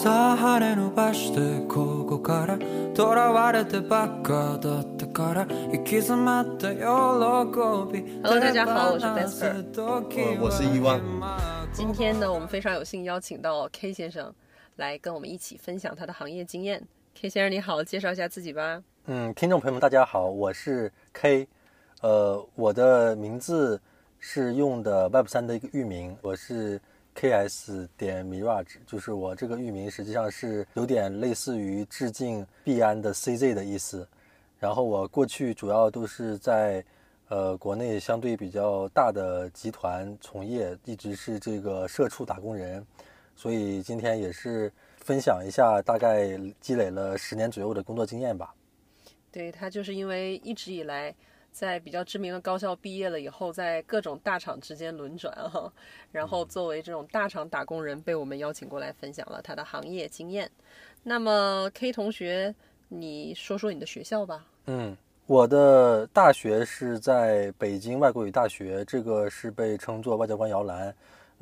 [0.00, 2.58] さあ羽伸ばしてここから
[2.94, 6.86] 囚われてばっかだったから行き詰まった喜び
[8.22, 10.02] Hello，大家好我是 Vesper 呃
[10.40, 11.00] 我是伊万
[11.72, 14.34] 今天呢，我们非常有幸邀请到 K 先生
[14.76, 16.82] 来跟我们一起分享他的行业经验。
[17.14, 18.82] K 先生你好，介绍一下自己吧。
[19.06, 21.48] 嗯，听众朋友们，大家好，我是 K，
[22.02, 23.80] 呃，我的名字
[24.18, 26.80] 是用的 Web 三的一个域名，我是
[27.15, 34.07] KS 点 Mirage，就是我这个域名实际上是有点类似于致敬币安的 CZ 的意思。
[34.59, 36.83] 然后我过去主要都是在
[37.29, 42.85] 呃国内相对比较大的集团从业，一直是这个社畜打工人，
[43.35, 48.53] 所以今天也是分享一下大概积累了十年左右的工作经验吧。
[49.31, 51.15] 对他就是因为一直以来
[51.51, 55.71] 在比较知名的高校毕业了以后，在各种大厂之间轮转哈，
[56.11, 60.49] 然后作为这种大厂打工人，被我们邀请过来分享了他的行业经验。
[61.03, 62.55] 那么 K 同学，
[62.87, 64.45] 你说说你的学校吧。
[64.65, 64.95] 嗯，
[65.27, 70.93] 我的大学是在北京外国语大学，这个是被称作外交官摇篮。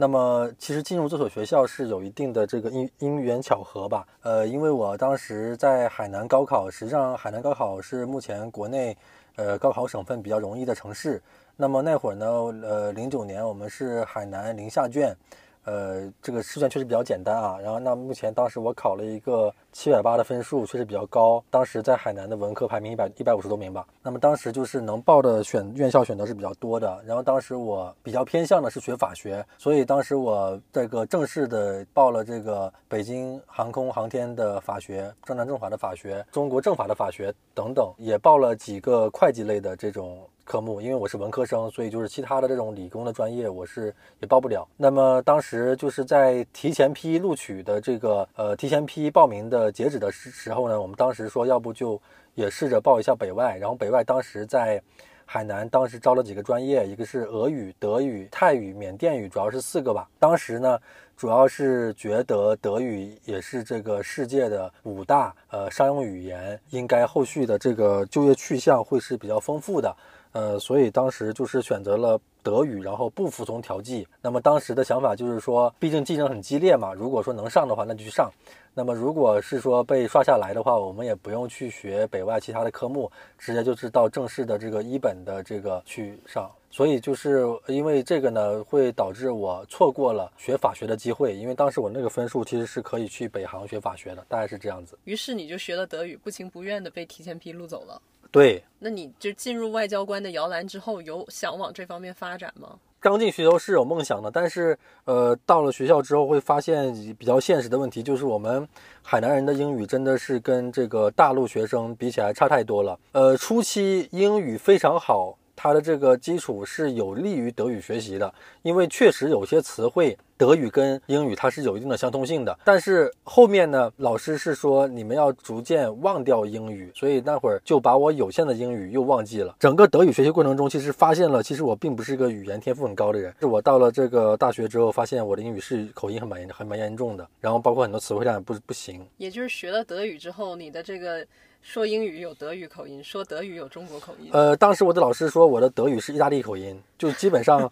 [0.01, 4.07] 那么，其实进入这所学校是有一定的这个因因缘巧合吧。
[4.21, 8.97] 呃，因为我当时在海南高考，实际上海南高考是目前国内
[9.39, 11.21] 呃高考省份比较容易的城市。
[11.55, 12.25] 那么那会儿呢，
[12.67, 15.15] 呃，零九年我们是海南临夏卷，
[15.63, 17.57] 呃，这个试卷确实比较简单啊。
[17.61, 21.43] 然后那目前当时我考了一个七百八的分数，确实比较高。
[21.49, 23.85] 当时在海南的文科排名一百一百五十多名吧。
[24.01, 27.01] 那么当时就是能报的选院校选择是比较多的。
[27.05, 40.27] 然后当时我比较偏向的是学法学，所以当时我这个正式的报了这个北京航空航天的法学、政南政法的法学、中国政法的法学等等，也报了几个会计类的这种。
[40.49, 44.67] 科目，因为我是文科生，所以就是其他的这种理工的专业我是也报不了。
[44.75, 52.01] 那么当时就是在提前批录取的这个呃提前批报名的截止的时时候呢，我们当时说要不就
[52.33, 53.59] 也试着报一下北外。
[53.59, 54.81] 然后北外当时在
[55.23, 60.09] 海南，当时招了几个专业，一个是俄语、德语、泰语、缅甸语，主要是四个吧。
[60.17, 60.79] 当时呢，
[61.15, 69.95] 主要是觉得德语也是这个世界的五大呃商用语言，应该后续的这个就业去向会是比较丰富的。
[70.31, 74.07] 呃，所以当时就是选择了德语，然后不服从调剂。
[74.21, 78.31] 那么当时的想法就是说，毕竟竞争很激烈嘛，如果说能上的话，那就去上。
[78.75, 86.49] 那么如果是说被刷下来的话，我们也不用去学北外其他的科目，直接就是到正式的这个一本的这个去上。
[86.71, 91.35] 所以就是因为这个呢，会导致我错过了学法学的机会。
[91.35, 94.97] 因为当时我那个分数其实是可以去北航学法学的，大概是这样子。
[95.05, 97.99] 于是你就学了德语，不情不愿的被提前批录走了。
[98.31, 102.77] 对，那你就进入外交官的摇篮之后，有想往这方面发展吗？
[103.01, 108.67] 刚进学校是有梦想的，但是呃，到了学校之后会发现比较现实的问题，就是我们
[109.01, 112.99] 海南人的英语真的是跟这个大陆学生比起来差太多了。
[113.13, 115.38] 呃，初期英语非常好。
[115.61, 122.57] 它的这个基础是有利于德语学习的，因为确实有些词汇德语跟英语它是有一定的相通性的。
[122.63, 129.53] 但是后面呢，老师是说你们要逐渐忘掉英语，所以那会儿就把我有限的英语又忘记了。
[129.59, 133.35] 整个德语学习过程中，其实发现了，其实我并不是一个语言天赋很高的人。
[133.41, 139.05] 是我到了这个大学之后，发现我的英语是口音很蛮严很蛮严重的，然后包括很多词汇量也不不行。
[139.17, 141.27] 也就是学了德语之后，你的这个。
[141.61, 144.29] 说英语有德语口音，说德语有中国口音。
[144.33, 147.69] 呃，当时我的老师说我的德语是意大利口音，就基本上，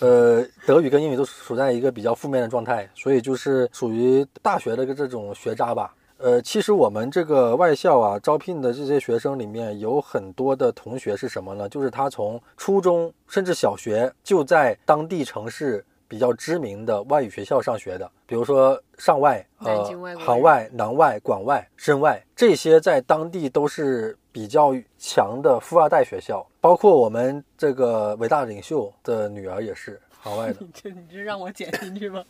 [0.00, 5.94] 呃，德语跟英语都处在一个比较负面的状态，所以就是属于大学的个这种学渣吧。
[6.18, 11.68] 呃，其实我们这个外校啊，招聘的这些学生里面有很多的同学是什么呢？
[11.68, 15.84] 就是他从初中甚至小学就在当地城市。
[16.08, 19.84] 比较知名的外语学校上学的，比如说上外、呃
[20.18, 26.44] 杭外、南外、广外、深外，这些在当地都是比较强的富二代学校。
[26.60, 30.56] 包括我们这个伟大领袖的女儿也是杭外的。
[30.64, 32.24] 你这你这让我剪进去吗？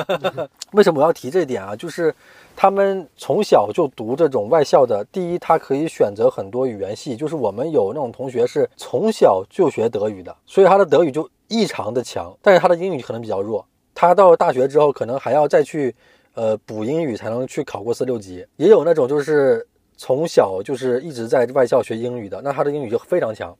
[0.72, 1.74] 为什么我要提这点啊？
[1.74, 2.14] 就是
[2.54, 7.16] 他们从小就读这种外校的，第一，他可以选择很多语言系。
[7.16, 11.28] 就是我们有那种同学是从小就学德语的，所以他的德语就。
[11.48, 13.66] 异常的强，但是他的英语可能比较弱。
[13.94, 15.94] 他到大学之后，可能还要再去，
[16.34, 18.46] 呃，补英语才能去考过四六级。
[18.56, 19.66] 也有那种就是
[19.96, 23.56] 从小就是一直在外校学英语的，那他的英语就非常强。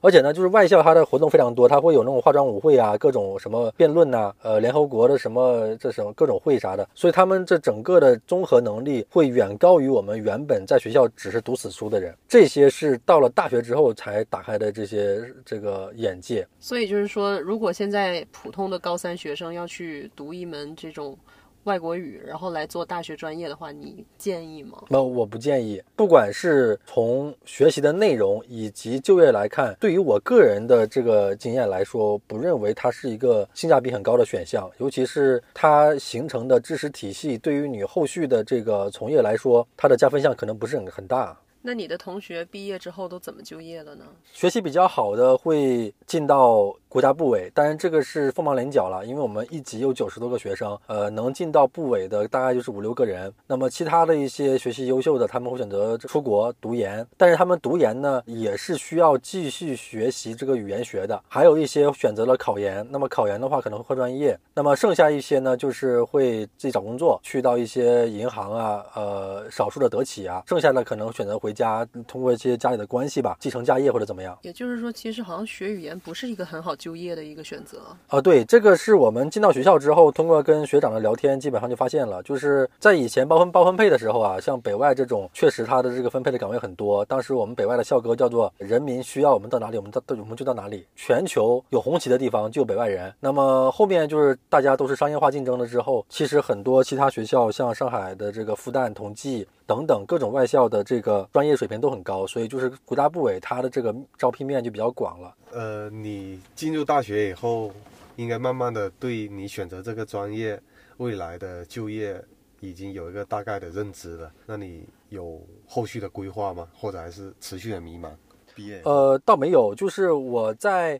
[0.00, 12.14] 而且呢，就是外校它的活动非常多，它会有那种化妆舞会啊，各种什么辩论呐，呃，联合国的什么这什么各种会啥的，所以他们这整个的综合能力会远高于我们原本在学校只是读死书的人。
[12.28, 16.46] 这些是到了大学之后才打开的这些这个眼界。
[16.60, 21.16] 所以就是说，如果现在普通的高三学生要去读一门这种
[21.64, 24.78] 外国语，然后来做大学专业的话，你建议吗？
[24.88, 25.82] 那我不建议。
[25.94, 34.70] 不管是从学习的内容以及就业来看，对于我个人的这个经验来说，不认为它是一个性价比很高的选项。
[34.78, 41.38] 尤其是它形成的知识体系，对于你后续的这个从业来说，它的加分项可能不是很很大。
[41.62, 44.04] 那你的同学毕业之后都怎么就业了呢？
[44.32, 53.32] 学习比较好的会进到国家部委，当然这个是凤毛麟角了，因为我们一级有九十多个学生，呃，能进到部委的大概就是五六个人。
[53.46, 61.20] 那么其他的一些学习优秀的，他们会选择出国读研，但是他们读研呢，也是需要继续学习这个语言学的。
[61.28, 64.38] 还有一些选择了考研，那么考研的话可能会换专业。
[64.54, 74.38] 那么剩下一些呢，就是会自己找工作，去到一些银行啊，呃，少数的德企啊，剩下的可能选择回家，通过一些家里的关系吧，继承家业或者怎么样。
[74.42, 77.78] 也就是说，其实好像学语言不是一个很好就业的一个选择。
[78.08, 87.04] 啊，对，这个是我们进到学校之后，通过跟学长的聊天，基本上就发现了，就是在以前包分包分配的时候啊，像北外这种，确实它的这个分配的岗位很多。
[87.04, 90.86] 当时我们北外的校歌叫做“人民需要我们到哪里，我们到我们就到哪里”。
[90.96, 93.12] 全球有红旗的地方就有北外人。
[93.20, 105.36] 那么后面就是大家都是商业化竞争了之后，其实很多其他学校，像上海的这个复旦、同济等等各种外校的这个专业水平都很高，所以就是国家部委它的这个招聘面就比较广了。
[105.52, 107.70] 呃，你进入大学以后，
[108.16, 110.58] 应该慢慢的对你选择这个专业
[110.96, 112.18] 未来的就业
[112.60, 114.32] 已经有一个大概的认知了。
[114.46, 116.66] 那你有后续的规划吗？
[116.74, 118.08] 或者还是持续的迷茫？
[118.54, 120.98] 毕业呃，倒没有，就是我在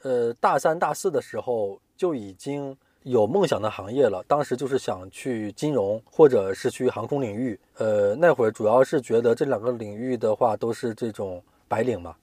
[0.00, 2.74] 呃大三、大四的时候就已经
[3.10, 4.24] 有梦想的行业了。
[4.28, 7.58] 当时就是想去金融，或者是去航空领域。
[7.76, 12.14] 呃，那会儿主要是觉得这两个领域的话都是这种白领嘛。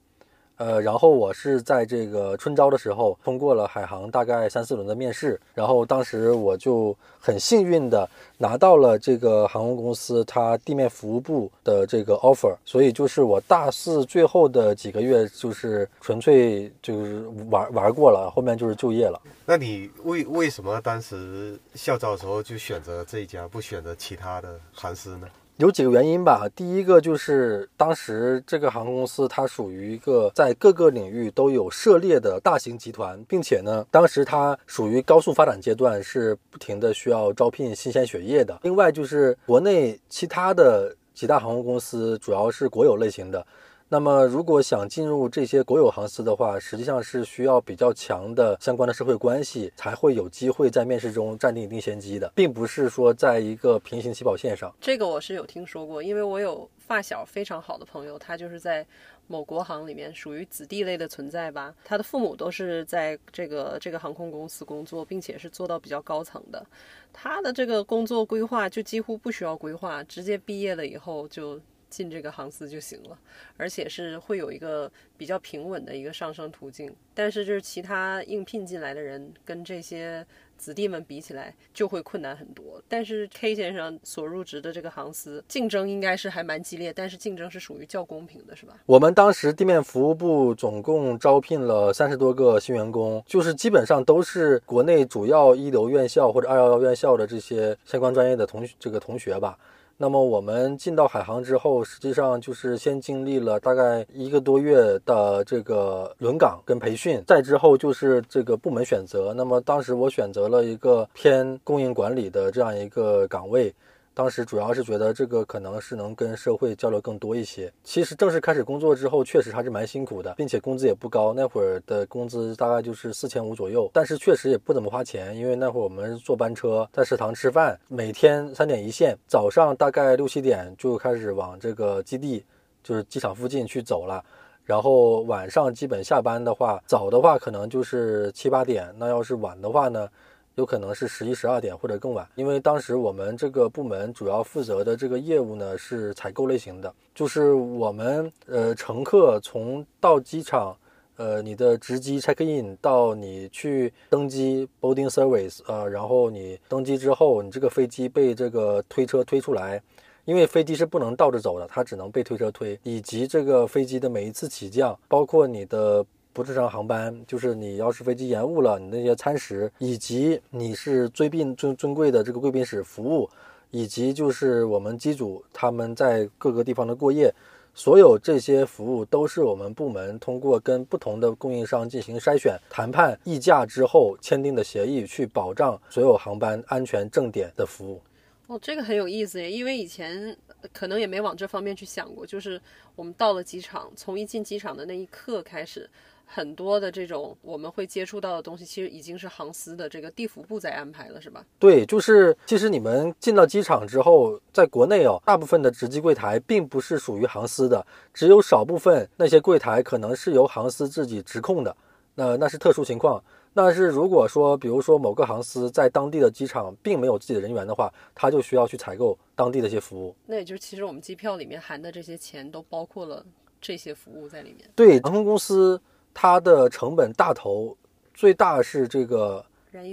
[0.58, 19.22] 呃，然后我是在这个春招的时候通过了海航大概三四轮的面试，然后当时我就很幸运的拿到了这个航空公司它地面服务部的这个 offer，所以就是我大四最后的几个月就是纯粹就是玩玩过了，后面就是就业了。
[19.46, 25.28] 那你为为什么当时校招的时候就选择这一家，不选择其他的航司呢？
[25.58, 26.48] 有几个原因吧。
[26.56, 38.60] 第一个就是当时这个航空公司它属于一个在各个领域都有涉猎的大型集团，并且呢，当时它属于高速发展阶段，是不停的需要招聘新鲜血液的。
[38.64, 43.46] 另外就是国内其他的几大航空公司主要是国有类型的。
[43.88, 54.74] 那么，如果想进入这些国有航司的话，实际上是需要比较强的相关的社会关系，才会有机会在面试中占定一定先机的，并不是说在一个平行起跑线上。
[54.82, 58.84] 这个我是有听说过，因为我有发小非常好的朋友，他就是在
[59.28, 66.66] 某国航里面属于子弟类的存在吧，他的父母都是在这个这个航空公司工作，并且是做到比较高层的，
[67.14, 71.62] 他的这个工作规划就几乎不需要规划，直接毕业了以后就。
[71.96, 73.18] 进这个航司就行了，
[73.56, 76.94] 而且是会有一个比较平稳的一个上升途径。
[77.14, 80.26] 但是就是其他应聘进来的人跟这些
[80.58, 82.84] 子弟们比起来，就会困难很多。
[82.90, 88.74] 但是 K 先生所入职的这个航司竞争应该是还蛮激烈，但是竞争是属于较公平的，是吧？
[88.86, 99.58] 我们当时地面服务部总共招聘了三十多个新员工，就是基本上都是国内主要一流院校或者二幺幺院校的这些相关专业的同这个同学吧。
[99.98, 109.34] 那么我们进到海航之后，实际上就是先经历了大概一个多月的这个轮岗跟培训，再之后就是这个部门选择。
[109.34, 113.74] 那么当时我选择了一个偏供应管理的这样一个岗位。
[114.16, 117.72] 当时主要是觉得这个可能是能跟社会交流更多一些。
[117.84, 121.34] 其实正式开始工作之后，确实还是蛮辛苦的，并且工资也不高。
[121.34, 132.42] 那会儿的工资大概就是四千五左右，但是确实也不怎么花钱，因为那会儿我们坐班车，在食堂吃饭，每天三点一线，早上大概六七点就开始往这个基地，
[132.82, 134.24] 就是机场附近去走了。
[134.64, 140.08] 然后晚上基本下班的话，早的话可能就是七八点，那要是晚的话呢？
[140.56, 150.74] 有可能是十一、十二点或者更晚，因为当时我们这个部门主要负责的这个业务呢是采购类型的，就是我们呃乘客从到机场，
[151.18, 159.82] 呃你的值机 check in 到你去登机 boarding service 啊，然后你登机之后，你这个飞机被这个推车推出来，
[160.24, 166.06] 因为飞机是不能倒着走的，它只能被推车推，以及这个飞机的每一次起降，包括你的。
[166.36, 173.30] 不正常航班，就是你要是飞机延误了，你那些餐食，以及你是尊宾尊尊贵的这个贵宾室服务，
[173.72, 177.34] 以及就是我们机组他们在各个地方的过夜，
[177.74, 188.02] 所有这些服务都是我们部门通过跟不同的供应商进行筛选、谈判、议价之后签订的协议，去保障所有航班安全正点的服务。
[188.48, 190.36] 哦，这个很有意思耶，因为以前
[190.74, 192.62] 可能也没往这方面去想过，就是
[192.94, 195.90] 我们到了机场，从一进机场的那一刻开始，
[196.26, 201.46] 很多的这种我们会接触到的东西，其实已经是航司的这个地服部在安排了，是吧？
[201.60, 211.76] 对，就是其实你们进到机场之后，在国内哦，大部分的值机柜台并不是属于航司的，只有少部分那些柜台可能是由航司自己直控的，
[212.16, 213.24] 那那是特殊情况。
[213.58, 220.14] 但是如果说，比如说某个航司在当地的机场并没有自己的人员的话，他就需要去采购当地的一些服务。
[220.26, 223.26] 那也就是其实我们机票里面含的这些钱都包括了
[223.62, 224.70] 这些服务在里面。
[224.76, 225.82] 对，航空公司
[226.16, 227.78] 它的成本大头
[228.14, 229.46] 最大是这个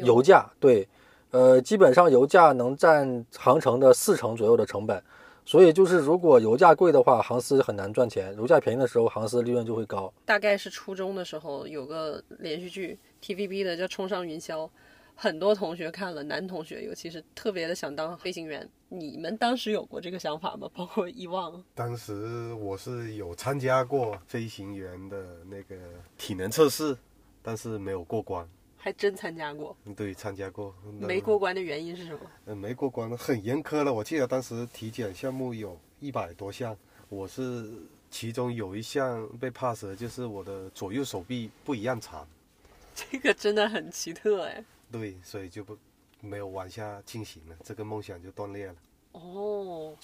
[0.02, 0.88] 油价，对，
[1.32, 5.02] 呃，基本上油价能占航程的四成左右的成本。
[5.44, 10.12] 所以就是，如果油价贵的话，航司很难赚钱；油价便宜的时候，航司利润就会高。
[10.24, 14.58] 大概是初中的时候有个连续剧 TVB 的叫《冲上云霄》，
[15.22, 18.68] 很多同学看了，男同学尤其是特别的想当飞行员。
[18.88, 20.68] 你们当时有过这个想法吗？
[20.74, 21.62] 包括遗忘。
[21.76, 25.76] 当时我是有参加过飞行员的那个
[26.18, 26.98] 体能测试，
[27.40, 28.44] 但是没有过关。
[28.76, 32.18] 还真参加过，对，参加过，没过关的原因是什么？
[32.46, 33.94] 嗯，没过关，很严苛了。
[33.94, 36.76] 我记得当时体检项目有一百多项，
[37.08, 37.70] 我是
[38.10, 42.26] 其中有一项被 pass 的，就是我的左右手臂不一样长。
[42.92, 44.64] 这个真的很奇特哎。
[44.92, 45.76] 对，所以就不
[46.20, 48.74] 没有往下进行了，这个梦想就断裂了。
[49.12, 49.96] 哦，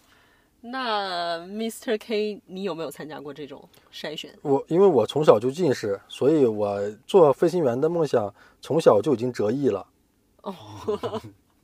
[0.61, 1.97] 那 Mr.
[1.99, 4.35] K，你有没有参加过这种筛选？
[4.42, 9.87] 我因为我从小就近视，所以我做飞行员的梦想从小就已经折翼了。
[10.42, 10.52] 哦，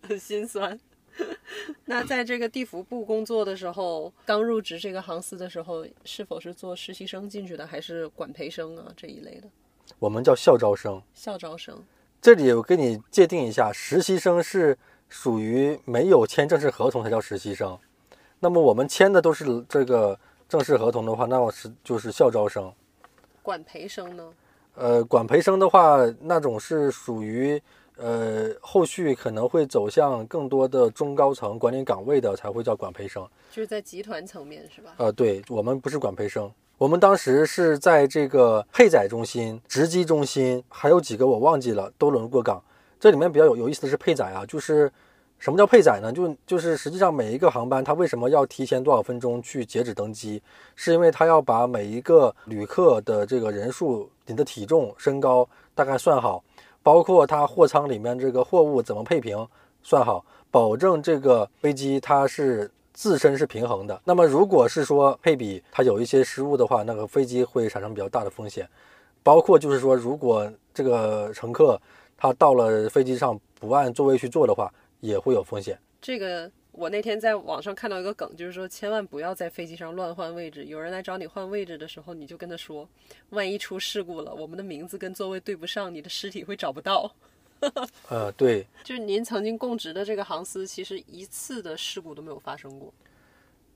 [0.03, 0.79] 很 心酸。
[1.87, 9.49] 那在这个地服部工作的时候，刚入职这个航司的时候，是否是做实习生进去的，还是管培生啊这一类的
[9.99, 11.01] 我们叫校招生。
[11.15, 11.83] 校招生？
[12.25, 14.79] 这里我给你界定一下，实习生是
[15.11, 17.79] 属于没有签正式合同才叫实习生。
[18.41, 22.73] 那么我们签的都是这个正式合同的话，那我是就是校招生。
[23.43, 24.33] 管培生呢？
[24.75, 27.61] 呃，管培生的话，那种是属于
[27.99, 33.23] 呃后续可能会走向更多的中高层管理岗位的，才会叫管培生。
[33.51, 34.95] 就是在集团层面是吧？
[34.97, 42.61] 呃，对我们不是管培生，我们当时是在这个配载中心、值机中心，还有几个我忘记了，都轮过岗。
[42.99, 44.91] 这里面比较有有意思的是配载啊，就是
[45.39, 46.13] 什么叫配载呢？
[46.13, 50.43] 就就是实际上每一个航班它为什么要提前多少分钟去截止登机，
[50.75, 56.43] 是因为它要把每一个旅客的这个人数、你的体重、身高大概算好，
[56.83, 59.47] 包括它货舱里面这个货物怎么配平
[59.85, 64.01] 算好，保证这个飞机它是自身是平衡的。
[64.05, 68.67] 那么如果是说配比它有一些失误的话，那个飞机会产生比较大的风险。
[69.23, 71.81] 包括就是说，如果这个乘客
[72.17, 75.79] 他到了飞机上不按座位去坐的话，也会有风险。
[76.01, 80.67] 这个我那天在网上看到一个梗，就是说千万不要在飞机上乱换位置。
[80.67, 82.89] 有人来找你换位置的时候，你就跟他说，
[83.31, 87.11] 万一出事故了，我们的名字跟座位对不上，你的尸体会找不到。
[88.09, 92.93] 呃，对，就是您曾经供职的这个航司，其实一次的事故都没有发生过。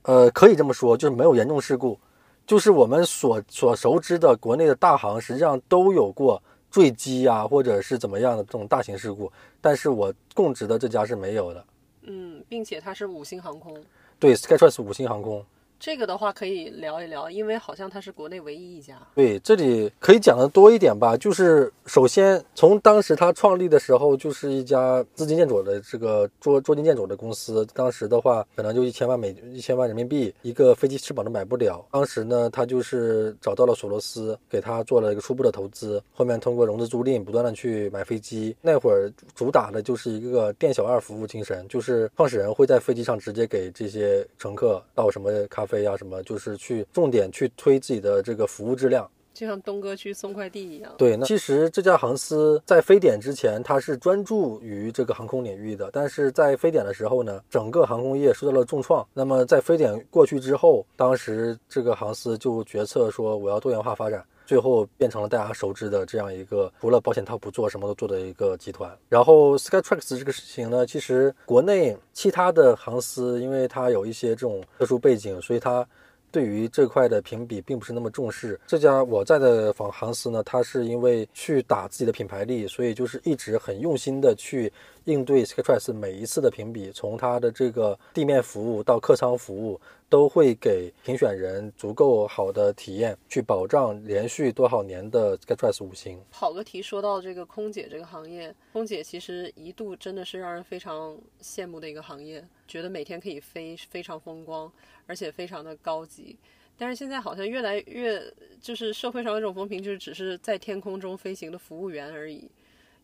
[0.03, 1.99] 呃，可以这么说，就是没有严重事故，
[2.47, 9.31] 就是我们所所熟知的国内的大航，实际上都有过坠机啊，或者是怎么样的这种大型事故，
[9.61, 11.65] 但是我供职的这家是没有的。
[12.03, 13.77] 嗯，并且它是五星航空，
[14.19, 15.45] 对，Skytrans 五星航空。
[15.81, 18.99] 这个的话可以聊一聊，因为好像它是国内唯一一家。
[19.15, 21.17] 对，这里可以讲的多一点吧。
[21.17, 27.65] 就是首先从当时它创立的时候，就是一家资金建筑的这个捉捉襟见肘的公司。
[27.75, 31.87] 当时的话，可能就一千万美一千万人民币，一个飞机翅膀都买不了。
[31.93, 36.03] 当时呢，他就是找到了索罗斯，给他做了一个初步的投资。
[36.13, 38.57] 后面通过融资租赁，不断的去买飞机。
[38.61, 49.09] 那会儿主打的就是一个店小二服务精神，就是创始人会在飞机上直接给这些乘客倒什么咖啡啡啊什么，就是去重点去推自己的这个服务质量。
[49.35, 50.93] 就像东哥去送快递一样。
[50.99, 59.07] 对，那其实这家航司在非典之前，它是专注于这个航空领域的，但是在非典的时候呢，整个航空业受到了重创。
[59.15, 64.25] 那么在非典过去之后，当时这个航司就决策说我要多元化发展。
[64.49, 68.91] 最后变成了大家熟知的这样一个除了保险套不做什么都做的一个集团。
[69.07, 75.87] 然后 Skytrax 这个事情呢，其实国内其他的航司，因为它有一些这种特殊背景，所以它
[76.31, 78.59] 对于这块的评比并不是那么重视。
[78.67, 84.73] 这家我在的仿航司呢，它是因为去打自己的品牌力，所以就是一直很用心的去
[85.05, 89.79] 应对 Skytrax 每一次的评比，从它的这个地面服务到客舱服务，
[90.09, 96.19] 都会给评选人足够好的体验，去保障连续多少年的 Skytrax 五星。
[96.31, 104.73] 跑个题，说到这个空姐这个行业，空姐其实一度真的是让人非常羡慕的一个行业，觉得每天可以飞，非常风光，
[105.07, 106.39] 而且非常的高级。
[106.77, 108.23] 但是现在好像越来越，
[108.61, 112.51] 就是社会上有一种风评，就是只是在天空中飞行的服务员而已。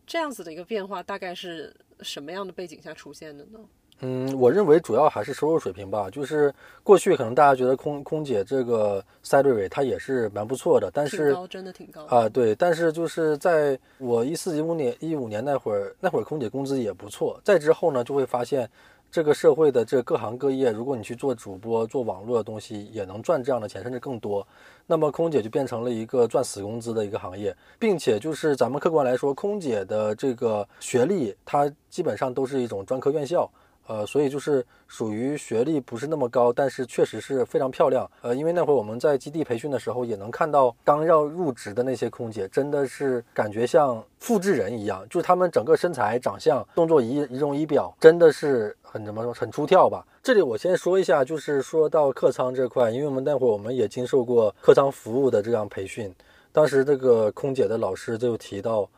[0.07, 3.59] 这样子的一个变化，大概是什么样的背景下出现的呢？
[4.01, 6.11] 嗯，我认为主要还是收入水平吧。
[6.11, 12.55] 就是过去可能大家觉得空空姐这个 salary 它也是蛮不错的，但是高真的挺高啊，对。
[12.55, 17.41] 但是就是在我一四一五年一五年那会儿，那会儿空姐工资也不错。
[17.45, 18.69] 再之后呢，就会发现。
[19.11, 24.45] 这个社会的这各行各业，如果你去做主播、做网络的东西，也能赚这样的钱，甚至更多。
[24.89, 33.49] 那么空姐就变成了一个赚死工资的一个行业，并且就是咱们客观来说，空姐的这个学历，它基本上都是一种专科院校。
[33.87, 38.11] 呃，所以就是属于学历不是那么高，但是确实是非常漂亮。
[38.23, 50.07] 呃，因为那会儿我们在基地培训的时候，也能看到刚要入职的那些空姐，真的是感觉像复制人一样，就是他们整个身材、长相、动作仪仪容仪表，真的是很怎么说，很出挑吧。
[50.23, 56.15] 这里我先说一下，就是说到客舱这块，因为我们那会儿我们也经受过客舱服务的这样培训，
[56.53, 58.89] 当时这个空姐的老师就提到。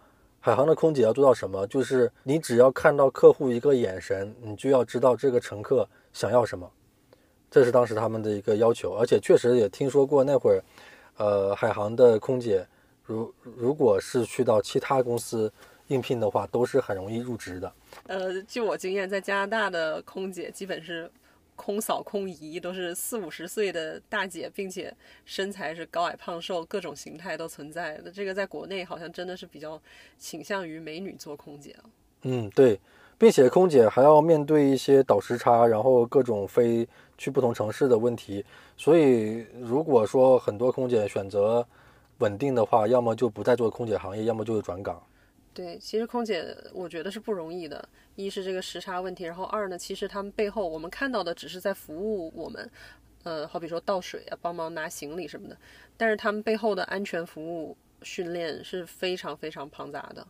[0.47, 1.67] 海航的空姐要做到什么？
[1.67, 6.71] 就是你只要看到客户一个眼神，你就要知道这个乘客想要什么。
[7.51, 10.63] 这是当时他们的一个要求，而且确实也听说过那会儿，
[11.17, 12.65] 呃，海航的空姐，
[13.03, 15.53] 如如果是去到其他公司
[15.89, 17.73] 应聘的话，都是很容易入职的。
[18.07, 21.11] 呃，据我经验，在加拿大的空姐基本是。
[21.57, 24.95] 空嫂、空姨都是四五十岁的大姐，并且
[25.25, 28.11] 身材是高矮胖瘦，各种形态都存在的。
[28.11, 29.81] 这个在国内好像真的是比较
[30.19, 31.75] 倾向于美女做空姐
[32.23, 32.79] 嗯，对，
[33.19, 36.87] 并且空姐还要面对一些倒时差，然后各种飞
[37.17, 38.45] 去不同城市的问题。
[38.77, 41.67] 所以，如果说很多空姐选择
[42.19, 45.03] 稳定的话，要么就不再做空姐行业，要么就是转岗。
[45.57, 47.89] 对，其实空姐我觉得是不容易的。
[48.15, 52.71] 一是这个时差问题，然后二呢，其实他们背后我们看到的只是在服务我们，
[53.23, 55.57] 呃，好比说倒水啊，帮忙拿行李什么的。
[55.97, 60.27] 但是他们背后的安全服务训练是非常非常庞杂的，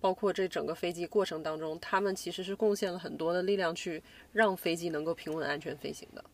[0.00, 6.24] 包括这整个飞机过程当中，他们其实是贡献了很多的力量去让飞机能够平稳安全飞行的。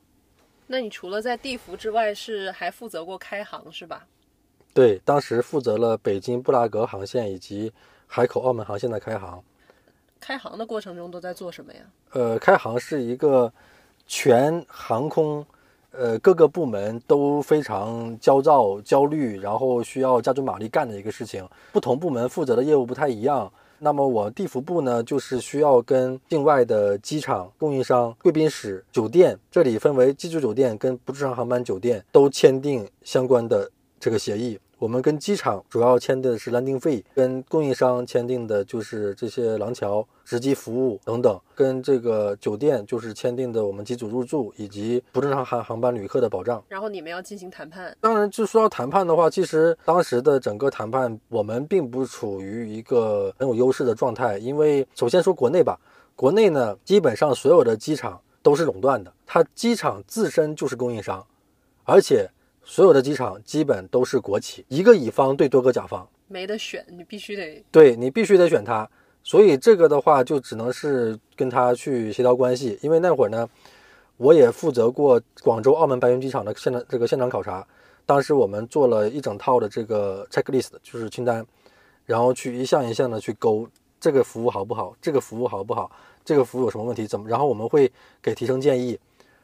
[0.69, 4.07] 那你除了在地服之外，是还负责过开航是吧？
[4.73, 7.73] 对，当时负责了北京布拉格航线以及。
[8.11, 9.41] 海口、澳门航线的开航，
[10.19, 11.81] 开航的过程中都在做什么呀？
[12.13, 13.53] 呃，开航是一个
[14.07, 15.45] 全航空，
[15.93, 21.47] 呃，各个部门都非常焦躁、焦虑，然后需要加足马力干的一个事情。
[21.71, 23.53] 不同部门负责的业务不太一样。
[23.81, 34.59] 那么我地服部呢，就是需要跟境外的机场、供应商、贵宾室、酒店，这里分为机组酒店跟不正常航班酒店，都签订相关的这个协议。
[34.79, 46.63] 我们跟机场主要签的是 landing fee，跟供应商签订的就是这些廊桥、值机服务等等，跟这个酒店就是签订的我们机组入住以及不正常航航班旅客的保障。
[46.69, 47.97] 然后你们要进行谈判。
[48.01, 55.77] 当然，就说到谈判的话，其实当时的整个谈判我们并不处于一个很有优势的状态，因为首先说国内吧，
[56.15, 61.27] 国内呢基本上所有的机场都是垄断的，它机场自身就是供应商，
[61.83, 62.31] 而且。
[62.71, 68.87] 所有的机场基本都是国企，一个乙方对多个甲方，没得选，你必须得对你必须得选他，
[69.25, 72.79] 所以这个的话就只能是跟他去协调关系。
[72.83, 73.49] 因为那会儿呢，
[74.19, 77.67] 我也负责过广州、澳门白云机场的现场这个现场考察，
[78.05, 81.45] 当时我们做了一整套的这个 checklist，就是清单，
[82.05, 83.67] 然后去一项一项的去勾
[83.99, 85.91] 这个服务好不好，这个服务好不好，
[86.23, 89.01] 这个服务有什么问题，怎么，然后我们会给提升建议。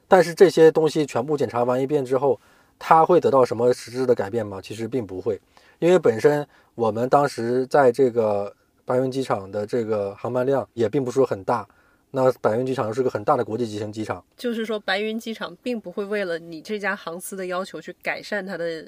[0.07, 2.39] 但是这些东西全部检查完一遍之后。
[2.79, 4.61] 它会得到什么实质的改变吗？
[4.61, 5.41] 其实并不会，
[5.79, 11.67] 因为本身我们当时在这个白云机场的这个航班量也并不是说很大。
[12.11, 18.85] 那白云机场又是个很大的国际级型机场，就是说白云机场并不会为了你这家航司的要求去改善它的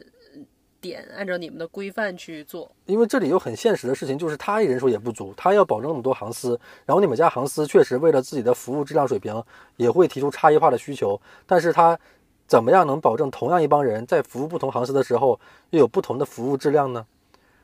[0.80, 2.70] 点，按照你们的规范去做。
[2.84, 9.42] 因为这里有很现实的事情，就是他人数也不足，他要保证那么多航司，然后你们家航司确实为了自己的服务质量水平
[9.76, 11.98] 也会提出差异化的需求，但是他。
[12.46, 15.38] 怎么样能保证同样一帮人在服务不同航司的时候
[15.70, 17.04] 又有不同的服务质量呢？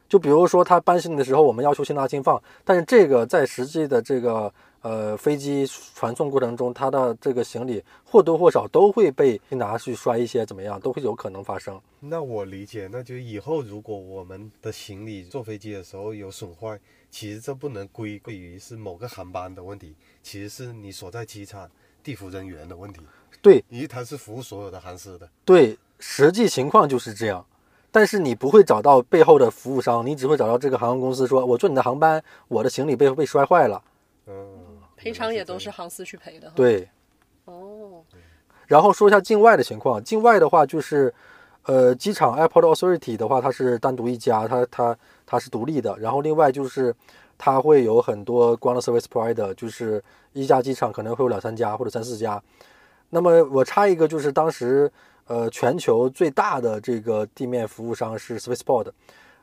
[0.08, 5.64] 就比如说他搬行李的时候，我们要求轻拿轻放，但是这个在实际的这个呃，飞机
[5.94, 11.80] 传送过程中，他的这个行李或多或少都会被拿去摔一些，怎么样，都会有可能发生。
[12.00, 16.78] 那我理解，那就以后如果我们的行李坐飞机的时候有损坏，
[17.10, 21.70] 其实这不能归归于是某个航班的问题，其实是你所在机场
[22.02, 23.00] 地服人员的问题，
[23.40, 25.28] 对因为他是服务所有的航司的。
[25.44, 27.44] 对，实际情况就是这样。
[27.94, 33.82] 但是你不会找到背后的服务商，你只会找到这个航空公司说，我坐你的航班，我的行李被被摔坏了。
[34.26, 34.48] 嗯，
[34.96, 36.88] 赔偿也都是航司去赔的。，对，
[37.44, 38.02] 哦，
[38.66, 41.12] 然后说一下境外的情况，境外的话就是，
[41.64, 45.94] 呃，机场 Airport Authority 的话，它是单独一家，它它它是独立的。
[45.98, 46.94] 然后另外就是，
[47.44, 50.00] 它会有很多 ground service provider，就是
[50.32, 52.40] 一家机场可能会有两三家或者三四家。
[53.10, 54.88] 那么我插一个，就是当时
[55.26, 58.92] 呃全球最大的这个地面服务商是 Swissport，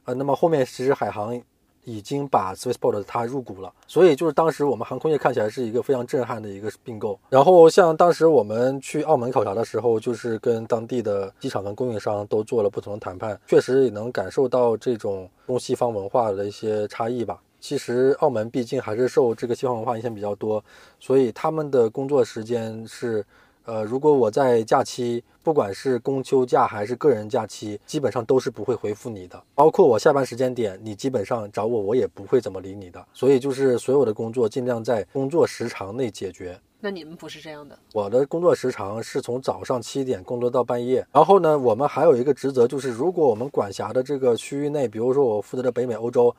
[0.06, 1.38] 呃，那么后面其实海航
[1.84, 7.20] 已经把 Swissport 它入股了，所以就是当时我们航空业看起来是一个非常震撼的一个并购。
[7.28, 17.42] 然后像当时我们去澳门考察的时候，就是跟当地的机场跟供应商都做了不同的谈判，确实也能感受到这种东西方文化的一些差异吧。
[17.60, 20.63] 其实澳门毕竟还是受这个西方文化影响比较多，
[21.00, 23.26] 所以他们的工作时间是，
[23.65, 29.41] 呃，如果我在假期，不管是公休假还是个人假期，基本上都是不会回复你的。
[29.56, 33.06] 包括我下班时间点，你基本上找我，我也不会怎么理你的。
[33.13, 36.60] 所以就是所有的工作尽量在工作时长内解决。
[36.82, 37.78] 那你们不是这样的。
[37.91, 41.06] 我的工作时长是从早上七点工作到半夜。
[41.12, 46.34] 然后呢，我们还有一个职责，就是如果我们管辖的这个区域内，比如说我负责的北美、欧洲，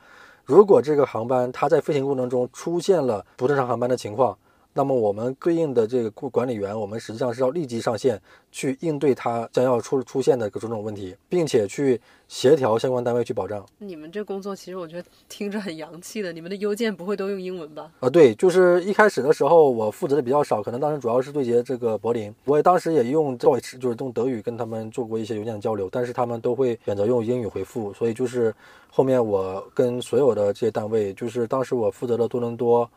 [0.45, 4.37] 如果这个航班它在飞行过程中出现了不正常航班的情况，
[4.73, 13.65] 那么我们对应的这个管理员，我们实际上是要立即上线去应对它将要出出现的各种种问题，并且去协调相关单位去保障。
[13.79, 17.91] 你们这工作其实我觉得听着很洋气的，你们的邮件不会都用英文吧？
[17.99, 28.53] 啊，对，就是一开始的时候我负责的比较少，可能当时主要是对接这个柏林，我也当时也用 Deutsch，就是用德语跟他们做过一些邮件的交流，但是他们都会选择用英语回复，所以就是
[28.89, 32.89] 后面我跟所有的这些单位，就是当时我负责的多伦多，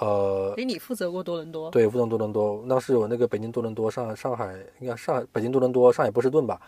[0.00, 1.70] 呃，诶，你负责过多伦多？
[1.70, 6.60] 对，负责多伦多，当时有那个北京多伦多、上上海，应该上海北京多伦多、上海波士顿吧，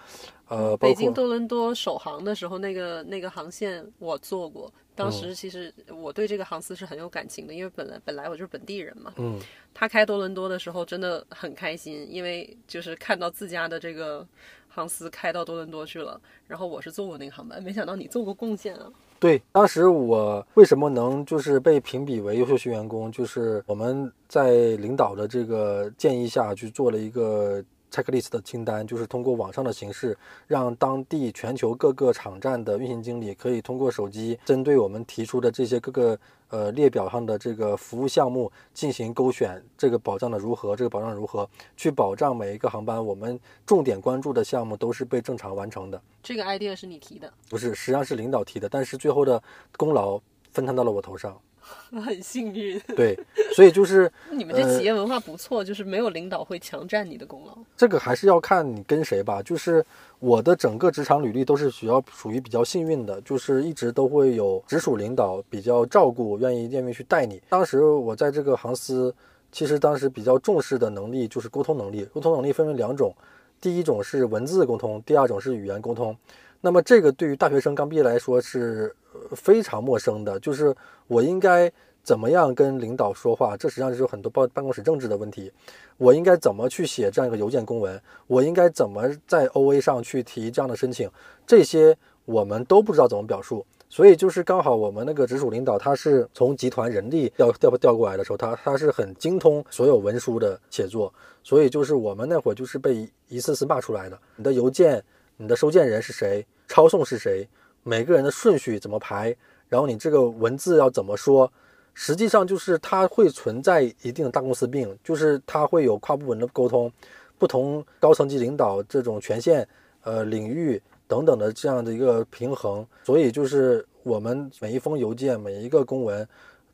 [0.48, 4.72] 呃，北京多伦多首航的时候，那个那个航线我做过。
[4.94, 9.12] 当时其实我对这个航司是很有感情的，因为本来本来我就是本地人嘛。
[9.16, 9.38] 嗯，
[9.74, 14.26] 他开多伦多的时候真的很开心，因为就是看到自家的这个
[14.68, 16.18] 航司开到多伦多去了。
[16.46, 18.90] 然后我是坐过那个航班，没想到你做过贡献啊！
[19.18, 36.18] 对，当时我为什么能就是被评比为优秀新员工，就是我们在领导的这个建议下去做了一个 checklist 的清单，就是通过网上的形式，让当地全球各个场站的运行经理可以通过手机，针对我们提出的这些各个
[36.48, 46.00] 呃列表上的这个服务项目进行勾选，这个保障的如何，这个保障如何，去保障每一个航班我们重点关注的项目都是被正常完成的。
[46.22, 49.42] 这个 idea 是你提的，不是，实际上是领导提的，但是最后的
[49.76, 50.20] 功劳
[50.52, 51.38] 分摊到了我头上。
[52.04, 52.78] 很幸运。
[52.96, 53.18] 对，
[53.54, 57.56] 所以就是你们这企业文化不错，就是没有领导会强占你的功劳。
[57.76, 59.42] 这个还是要看你跟谁吧。
[59.42, 59.84] 就是
[60.18, 67.40] 我的整个职场履历都是比较属于比较幸运的，就是一直都会有直属领导比较照顾，愿意愿意去带你。
[67.48, 69.14] 当时我在这个航司，
[69.52, 72.04] 其实当时比较重视的能力就是沟通能力。
[72.12, 73.14] 沟通能力分为两种，
[73.60, 76.16] 第一种是文字沟通，第二种是语言沟通。
[76.62, 80.74] 那么这个对于大学生刚毕业来说是呃非常陌生的，就是
[81.06, 81.70] 我应该
[82.02, 85.52] 怎么样跟领导说话，这实际上就是很多办办公室政治的问题。
[85.96, 88.00] 我应该怎么去写这样一个邮件公文？
[88.26, 91.10] 我应该怎么在 OA 上去提这样的申请？
[91.46, 93.64] 这些我们都不知道怎么表述。
[93.88, 101.12] 所以就是刚好我们那个直属领导，他是从集团人力调调调过来的时候，他他是很精通所有文书的写作，
[101.44, 104.18] 所以就是我们那会儿就是被一次次骂出来的。
[104.34, 105.02] 你的邮件，
[105.36, 106.44] 你的收件人是谁？
[106.66, 107.48] 抄送是谁？
[107.88, 109.32] 每个人的顺序怎么排？
[109.68, 111.50] 然后你这个文字要怎么说？
[111.94, 116.90] 实际上就是它会存在一定的大公司病，就是它会有跨部门的沟通，
[117.38, 119.66] 不同高层级领导这种权限、
[120.02, 126.26] 呃领域等等的这样的一个平衡，所以就是我们每一封邮件、每一个公文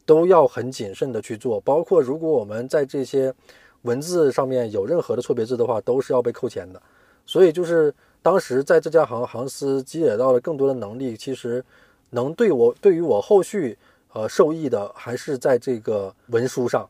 [0.06, 3.32] 都要很谨慎的去做，包括如果我们在这些
[3.82, 6.80] 文字上面有任何的错别字的话，都是要被扣钱的。
[7.24, 11.62] 所以就是当时在这家航航司积累到了更多的能力，其实
[12.10, 13.76] 能对我对于我后续
[14.12, 16.88] 呃受益的，还是在这个文书上，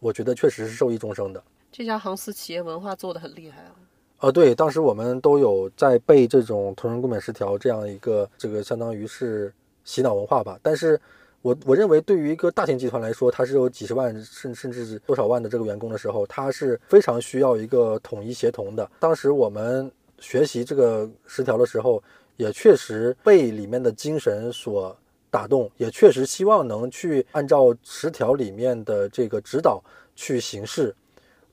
[0.00, 1.42] 我觉得确实是受益终生的。
[1.70, 3.72] 这家航司企业文化做得很厉害啊！
[4.18, 9.52] 啊，对，当时我们都有在背这种同人共勉十条这样一个这个相当于是
[9.84, 10.58] 洗脑文化吧。
[10.62, 11.00] 但是
[11.40, 18.88] 我我认为对于一个大型集团来说，它是有几十万甚甚至多少万的这个员工的时候，它是非常需要一个统一协同的。
[19.00, 19.90] 当时我们
[20.22, 22.02] 学习这个十条的时候，
[22.38, 24.96] 也确实被里面的精神所
[25.28, 29.82] 打动，也确实希望能去按照十条里面的这个指导
[30.16, 30.94] 去行事。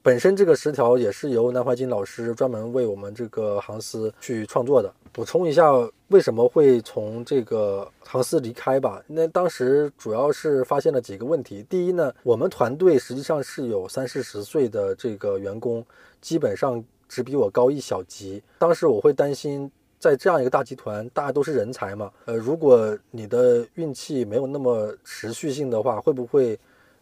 [0.02, 4.94] 本身这个十条也是由南怀瑾老师专门为我们这个航司去创作的。
[5.12, 5.74] 补充一下，
[6.08, 9.04] 为什么会从这个航司离开吧？
[9.08, 11.66] 那当时主要是发现了几个问题。
[11.70, 15.86] 第一呢，我们团队实际上是有三四十岁的这个员工，
[16.22, 18.42] 基本上只比我高一小级。
[18.60, 19.70] 当时我会担心，
[20.00, 26.58] 在这样一个大集团，大家都是人才嘛，呃，如果你的运气没有那么持续性的话，会不会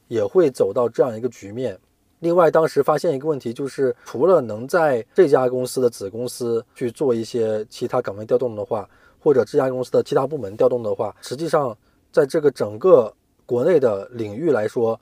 [0.08, 1.78] 也会走到这样一个局面？
[2.20, 8.90] 另外，当时发现一个问题，就是除了能在这家公司的子公司去做一些其他岗位调动的话，
[9.20, 11.78] 或者这家公司的其他部门调动的话，实际上
[12.12, 13.14] 在这个整个
[13.46, 15.00] 国内的领域来说，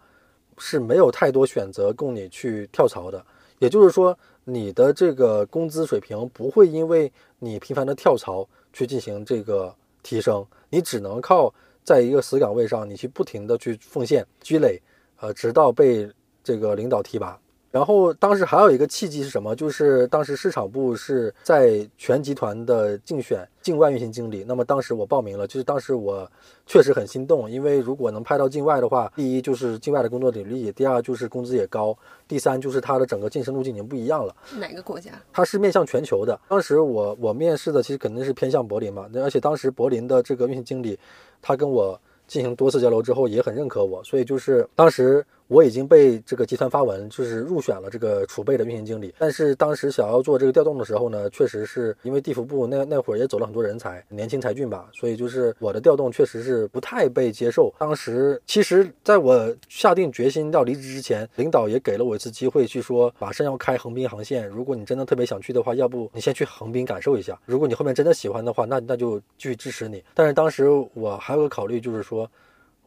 [0.58, 3.26] 是没有太多选择供你去跳槽的。
[3.66, 9.74] 也就是说，你的这个工资水平不会因为你频繁的跳槽去进行这个
[10.04, 11.52] 提升，你只能靠
[11.84, 14.80] 在一个死岗位上，你去不停的去奉献积累，
[15.20, 16.08] 呃，直到被。
[16.48, 17.40] 这个领导提拔，
[17.76, 19.54] 然后当时还有一个契机是什么？
[19.54, 26.26] 就是当时市场部是在全集团的竞选境外运行经理，那么当时我报名了，就是当时我
[26.66, 31.94] 确实很心动，因为如果能派到境外的话，第一就是境外的工作履历，第二就是工资也高，
[32.30, 34.34] 第三就是它的整个晋升路径已经不一样了。
[34.58, 35.12] 哪个国家？
[35.34, 36.40] 它是面向全球的。
[36.48, 40.98] 当时我我面试的其实肯定是偏向柏林嘛，而且当时柏林的这个运行经理，
[41.42, 45.26] 他跟我进行多次交流之后也很认可我，所以就是当时。
[45.48, 49.14] 我已经被这个集团发文，就是入选了这个储备的运行经理。
[49.20, 57.74] 但是当时想要做这个调动的时候呢，确实是因为地服部那那会儿也走了很多人才，年轻才俊吧，所以就是我的调动确实是不太被接受。
[57.78, 67.40] 当时其实在我下定决心要离职之前，领导也给了我一次机会，去说马上要开横滨航线，如果你真的特别想去的话，要不你先去横滨感受一下。
[67.46, 70.04] 如果你后面真的喜欢的话，那那就继续支持你。
[70.14, 72.30] 但是当时我还有个考虑，就是说。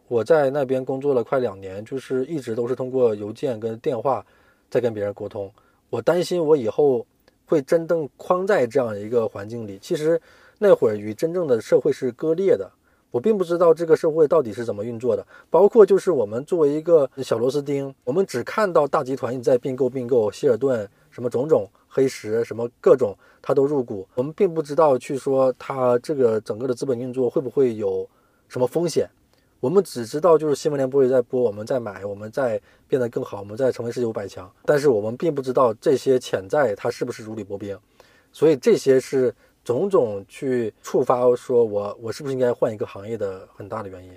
[0.09, 4.25] 我在那边工作了快两年，就是一直都是通过邮件跟电话
[4.71, 5.53] 在跟别人沟通。
[5.90, 7.07] 我担心我以后
[7.47, 9.79] 会真正框在这样一个环境里。
[9.81, 10.21] 其实
[10.59, 12.71] 那会儿与真正的社会是割裂的，
[13.11, 15.27] 我并不知道这个社会到底是怎么运作的。
[15.51, 28.09] 包括就是我们作为一个小螺丝钉，我们只看到大集团在并购并购，希尔顿什么种种黑石什么各种它都入股，我们并不知道去说它这个整个的资本运作会不会有
[28.49, 29.07] 什么风险。
[29.61, 34.49] 我们只知道，就是新闻联播也在播，我们在买，我们在变得更好，我们在成为世界五百强。
[34.64, 37.77] 但是我们并不知道这些潜在它是不是如履薄冰，
[38.31, 44.12] 所以这些是种种去触发说我我是不是应该换一个行业的很大的原因。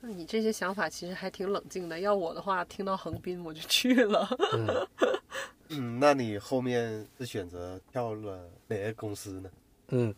[0.00, 2.00] 那你这些想法其实还挺冷静的。
[2.00, 4.28] 要我的话，听到横滨我就去了。
[5.68, 9.50] 嗯，那你后面是选择跳了哪个公司呢？
[9.90, 10.14] 嗯。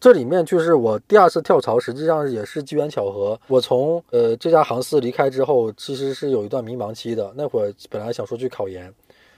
[0.00, 3.38] 这里面就是我第二次跳槽，实际上也是机缘巧合。
[3.48, 7.30] 我从呃这家航司离开之后，其实是有一段迷茫期的。
[7.36, 8.90] 那会儿本来想说去考研，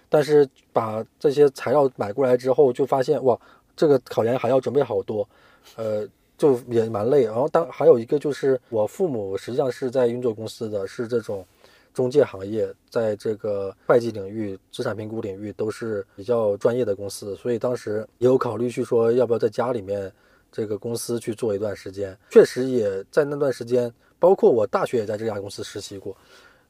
[0.09, 3.37] 但是把这些材料买过来之后，就发现哇，
[3.75, 5.29] 这个考研还要准备好多，
[5.75, 6.07] 呃，
[6.39, 7.25] 就也蛮累。
[7.25, 11.45] 然后当还有一个就是我父母实际上是在运作公司的，是这种
[11.93, 20.13] 中介行业，在这个会计领域、资产评估领域都是比较专业的公司，所以当时也有考虑去说要不要在家里面。
[20.53, 26.15] 这个公司去做一段时间，确实也在那段时间，包括我大学也在这家公司实习过，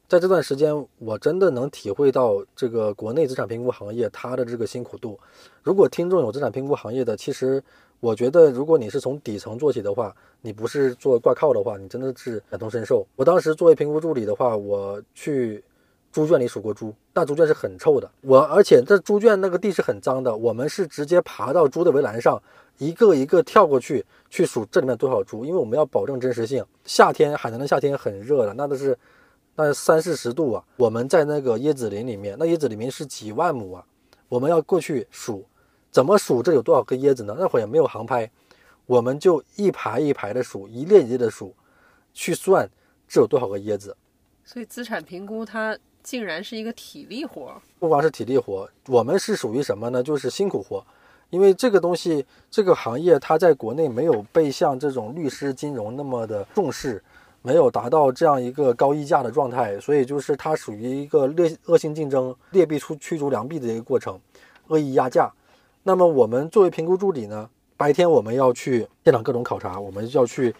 [0.07, 5.19] 在这段时间，我真的能体会到这个国内资产评估行业它的这个辛苦度。
[5.61, 7.61] 如果听众有资产评估行业的，其实
[7.99, 13.05] 我觉得，如果你是从底层做起的话，你不是做挂靠的话，你真的是感同身受。
[13.15, 15.63] 我当时作为评估助理的话，我去。
[16.13, 18.09] 猪圈里数过猪，那猪圈是很臭的。
[18.21, 22.39] 我而且这猪圈那个地是很脏的，我们是直接爬到猪的围栏上，
[22.77, 26.63] 一个一个跳过去去数这里面多少猪，因为我们要保证真实性。
[26.85, 28.95] 夏天海南的夏天很热的，那都是
[29.55, 30.63] 那三四十度啊。
[30.77, 33.83] 我们在那个椰子林里面，那椰子里面是几万亩啊，
[34.29, 35.43] 我们要过去数，
[35.89, 37.35] 怎么数这有多少个椰子呢？
[37.39, 38.29] 那会儿也没有航拍，
[38.85, 41.55] 我们就一排一排的数，一列一列的数，
[42.13, 42.69] 去算
[43.07, 43.97] 这有多少个椰子。
[44.43, 45.75] 所以资产评估它。
[46.03, 50.03] 竟然是一个体力活，不光是体力活，我们是属于什么呢？
[50.03, 50.85] 就是辛苦活，
[51.29, 57.01] 因为这个东西，这个行业它在国内没有被像这种律师、金融那么的重视，
[57.41, 64.19] 没有达到这样一个高溢价的状态，所以就是它属于一个劣恶性竞争、劣币出驱逐良币的一个过程，
[64.67, 65.31] 恶意压价。
[65.83, 70.53] 那么我们作为评估助理呢，白天我们要去现场各种考察，我们要去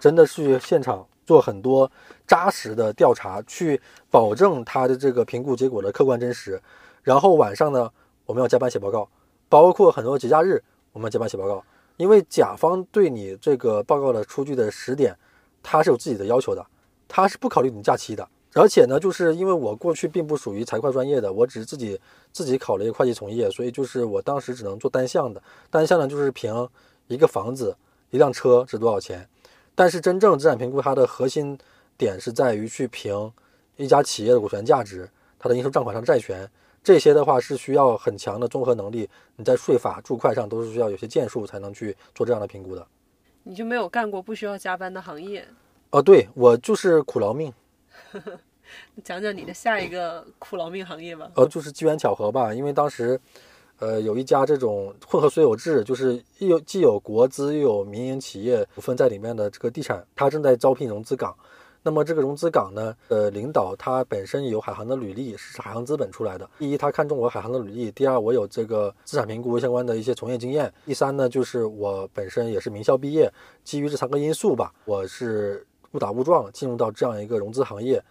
[0.00, 1.90] 真的去现场做很多
[2.28, 6.60] 扎实的调查，去保证它的这个评估结果的客观真实。
[7.02, 7.90] 然后晚上呢，
[8.26, 9.08] 我们要加班写报告，
[9.48, 10.62] 包括很多节假日，
[10.92, 11.64] 我们加班写报告，
[11.96, 15.16] 因为甲方对你这个报告的出具的时点，
[15.62, 16.64] 他是有自己的要求的，
[17.08, 18.28] 他是不考虑你假期的。
[18.54, 21.98] 而且呢，就是因为我过去并不属于财会专业的，我只是自己
[22.32, 25.40] 自己考了一个会计从业，所以就是我当时只能做单项的。
[25.70, 26.68] 单项呢，就是评
[27.06, 27.76] 一个房子、
[28.10, 29.28] 一辆车值多少钱。
[29.74, 31.56] 但是真正资产评估它的核心
[31.98, 33.30] 点是在于去评
[33.76, 36.48] 一家企业的股权价值、它的应收账款上的债权，
[36.82, 39.08] 这些的话是需要很强的综合能力。
[39.36, 42.86] 你在税法、注会上都是需要有些建树才能去做这样的评估的。
[43.42, 45.46] 你就没有干过不需要加班的行业？
[45.90, 47.52] 哦，对我就是苦劳命。
[49.02, 51.30] 讲讲你的下一个苦劳命行业吧。
[51.34, 53.18] 呃，就是机缘巧合吧，因为当时，
[53.78, 61.34] 呃，有一家这种混合所有制，就是有既有国资又有民营企业股份在里面的这个地产，它正在招聘融资岗。
[61.82, 66.48] 那么这个融资岗呢，呃，领导他本身有海航的履历，是海航资本出来的。
[66.58, 73.32] 第一，他看中我海航的履历；第二，我有这个资产评估相关的一些从业经验；第三呢，就是我本身也是名校毕业。
[73.64, 78.02] 基于这三个因素吧，我是误打误撞进入到这样一个融资行业。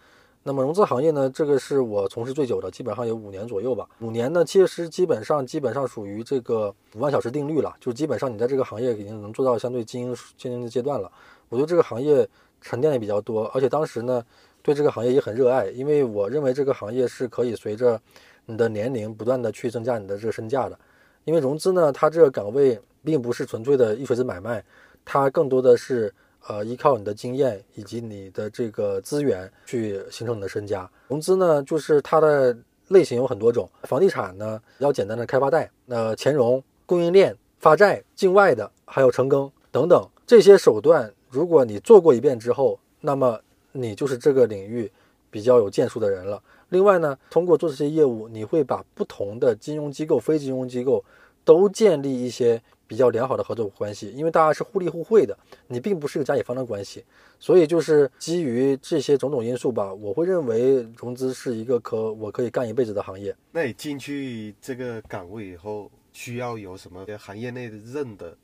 [0.44, 3.86] 那么融资行业呢，这个是我从事最久的，基本上有五年左右吧。
[4.00, 11.10] 五年呢，其实基本上基本上属于这个五万小时定律了，就基本上你在这个行业已经能做到相对精英精英的阶段了。
[11.50, 12.26] 我对这个行业
[12.60, 14.24] 沉淀也比较多，而且当时呢，
[14.62, 18.00] 对这个行业也很热爱，因为我认为这个行业是可以随着
[18.46, 20.78] 你的年龄不断的去增加你的这个身价的。
[21.24, 24.64] 因为融资呢，它这个岗位并不是纯粹的一锤子买卖，
[25.04, 26.12] 它更多的是。
[26.46, 30.88] 呃，依靠你的经验以及你的这个资源去形成你的身家。
[31.08, 33.68] 融资呢，就是它的类型有很多种。
[33.82, 43.40] 房地产呢，比较简单的开发贷，那钱融、供应链、发债、境外的，还有成更等等这些手段，如果你做过一遍之后，那么
[43.72, 44.90] 你就是这个领域
[45.30, 46.42] 比较有建树的人了。
[46.68, 51.04] 另外呢，通过做这些业务，你会把不同的金融机构、非金融机构
[51.44, 52.62] 都建立一些。
[52.88, 57.04] 比较良好的合作关系，因为大家是互利互惠的，你并不是个甲乙方的关系，
[57.38, 63.36] 所以就是基于这些种种因素吧，我会认为融资是一个可我可以干一辈子的行业。
[63.52, 68.34] 那你进去这个岗位以后，需要有什么行业内认的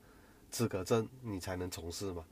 [0.51, 2.23] 资格证，你才能从事吗？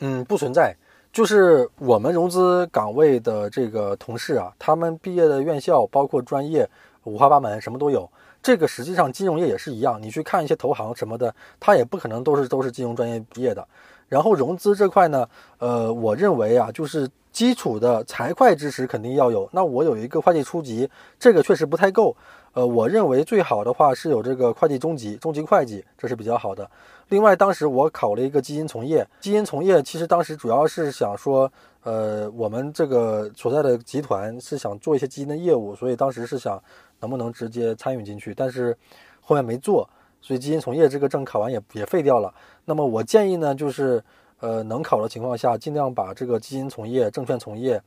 [0.00, 0.74] 嗯，不存在，
[1.12, 6.68] 就是我们融资岗位的这个同事啊，他们毕业的院校包括专业
[7.04, 8.08] 五花八门，什么都有。
[8.42, 13.66] 这个实际上金融业也是一样，你去看一些投行什么的，他也不可能都是都是金融专业毕业的。
[14.08, 19.48] 然后融资这块呢，呃，我认为啊，就是基础的财会知识肯定要有。
[19.52, 22.16] 那我有一个会计初级，这个确实不太够。
[22.52, 26.68] 呃，我认为最好的话是有这个会计中级，中级会计，这是比较好的。
[27.08, 31.50] 另外，当时我考了一个基金从业，基金从业其实当时主要是想说，
[31.82, 36.62] 呃，我们这个所在的集团是想做一些基金的业务，所以当时是想。
[37.02, 38.34] 能不能直接参与进去？
[38.34, 38.76] 但是
[39.22, 39.88] 后面没做，
[40.20, 42.30] 所以基金从业这个证考完也也废掉了。
[42.66, 44.04] 那么我建议呢，就是
[44.40, 47.80] 呃能考的情况下，尽量把这个基金从业、证券从业、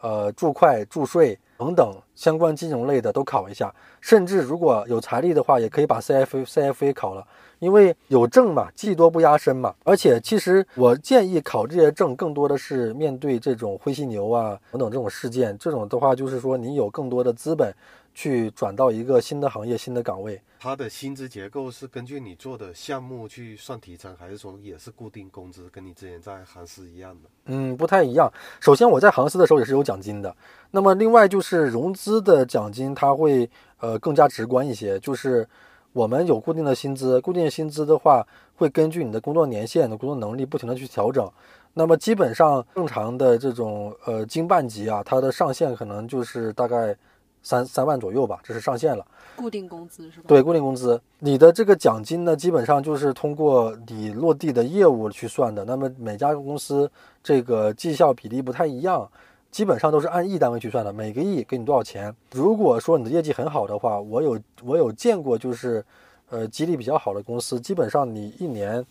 [0.00, 3.74] 呃注会、注税等等相关金融类的都考一下。
[4.02, 7.26] 甚至如果有财力的话，也可以把 C F C F A 考了，
[7.58, 9.74] 因为有证嘛，技多不压身嘛。
[9.84, 17.74] 而且其实我建议考这些证，更多的是面对这种灰犀牛啊等等这种事件，这种的话就是说你有更多的资本。
[18.14, 27.28] 去转到一个新的行业、新的岗位，他的薪资结构是根据你做的项目去算提成，还是说也是固定工资，跟你之前在航司一样的？
[27.46, 28.32] 嗯，不太一样。
[28.60, 30.34] 首先，我在航司的时候也是有奖金的。
[30.70, 33.50] 那么，另外就是融资的奖金，它会
[33.80, 34.98] 呃更加直观一些。
[35.00, 35.46] 就是
[35.92, 38.24] 我们有固定的薪资，固定薪资的话，
[38.54, 41.28] 会根据你的工作年限、的工作能力不停的去调整。
[41.72, 46.96] 那么，基本上正常的这种呃经办级啊，它的上限可能就是大概。
[47.44, 49.06] 三三万左右吧，这是上限了。
[49.36, 50.24] 固定工资是吧？
[50.26, 51.00] 对，固定工资。
[51.18, 55.64] 你的这个奖金呢，基本上就是通过你落地的业务去算的。
[55.64, 56.90] 那么每家公司
[57.22, 59.08] 这个绩效比例不太一样，
[59.50, 60.92] 基本上都是按亿单位去算的。
[60.92, 62.14] 每个亿给你多少钱？
[62.32, 65.84] 如果说你的业绩很好的话，我有我有见过，就是
[66.30, 68.82] 呃激励比较好的公司，基本上你一年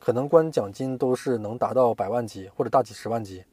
[0.00, 3.44] 可能关奖金都是能达到百万级或者大几十万级。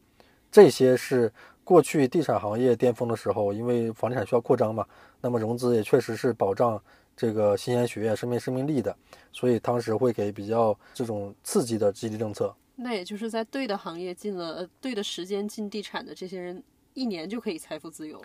[0.51, 1.31] 这些是。
[1.69, 4.83] 过去地产行业巅峰的时候，因为房地产需要扩张嘛，
[5.21, 6.81] 那么融资也确实是保障
[7.15, 8.95] 这个新鲜血液、生命生命力的，
[9.31, 12.51] 所以当时会给比较这种刺激的激励政策。
[12.75, 16.63] 那也就是在对的行业进了对的时间进地产的这些人，
[16.95, 18.19] 一年就可以财富自由。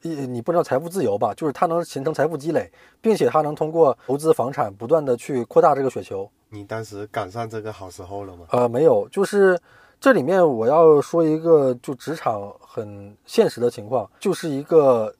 [0.00, 1.34] 你你不知道财富自由吧？
[1.34, 2.72] 就是他能形成财富积累，
[3.02, 6.30] 并且他能通过投资房产不断的去扩大这个雪球。
[6.48, 8.46] 你当时赶上这个好时候了吗？
[8.52, 9.60] 呃，没有，就是。
[9.98, 15.12] 这里面我要说一个就职场很现实的情况，就是一个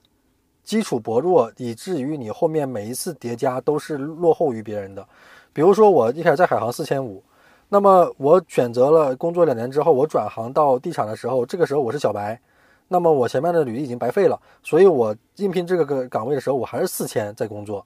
[0.63, 5.05] 基础薄弱，以至于你后面每一次叠加都是落后于别人的。
[5.51, 7.23] 比如说我一开始在海航四千五，
[7.69, 12.39] 那么我选择了工作两年之后，我转行到地产的时候，这个时候我是小白，
[12.87, 17.85] 那么我前面的履历已经白费了，所以我应聘这个岗位的时候，我还是四千在工作，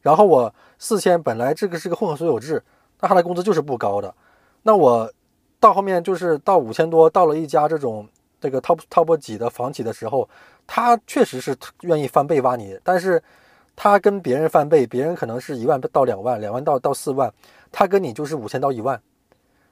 [0.00, 2.60] 然后我四千本来这个是个混合所有制，
[3.00, 4.12] 那他的工资就是不高的，
[4.62, 5.12] 那我
[5.60, 8.08] 到后面就是到五千多，到了一家这种
[8.40, 10.28] 这个 top top 几的房企的时候，
[10.66, 13.22] 他确实是愿意翻倍挖你，但是。
[13.82, 17.32] 他跟别人翻倍，别人可能是一万到两万，两万到到四万，
[17.72, 19.00] 他跟你就是五千到一万。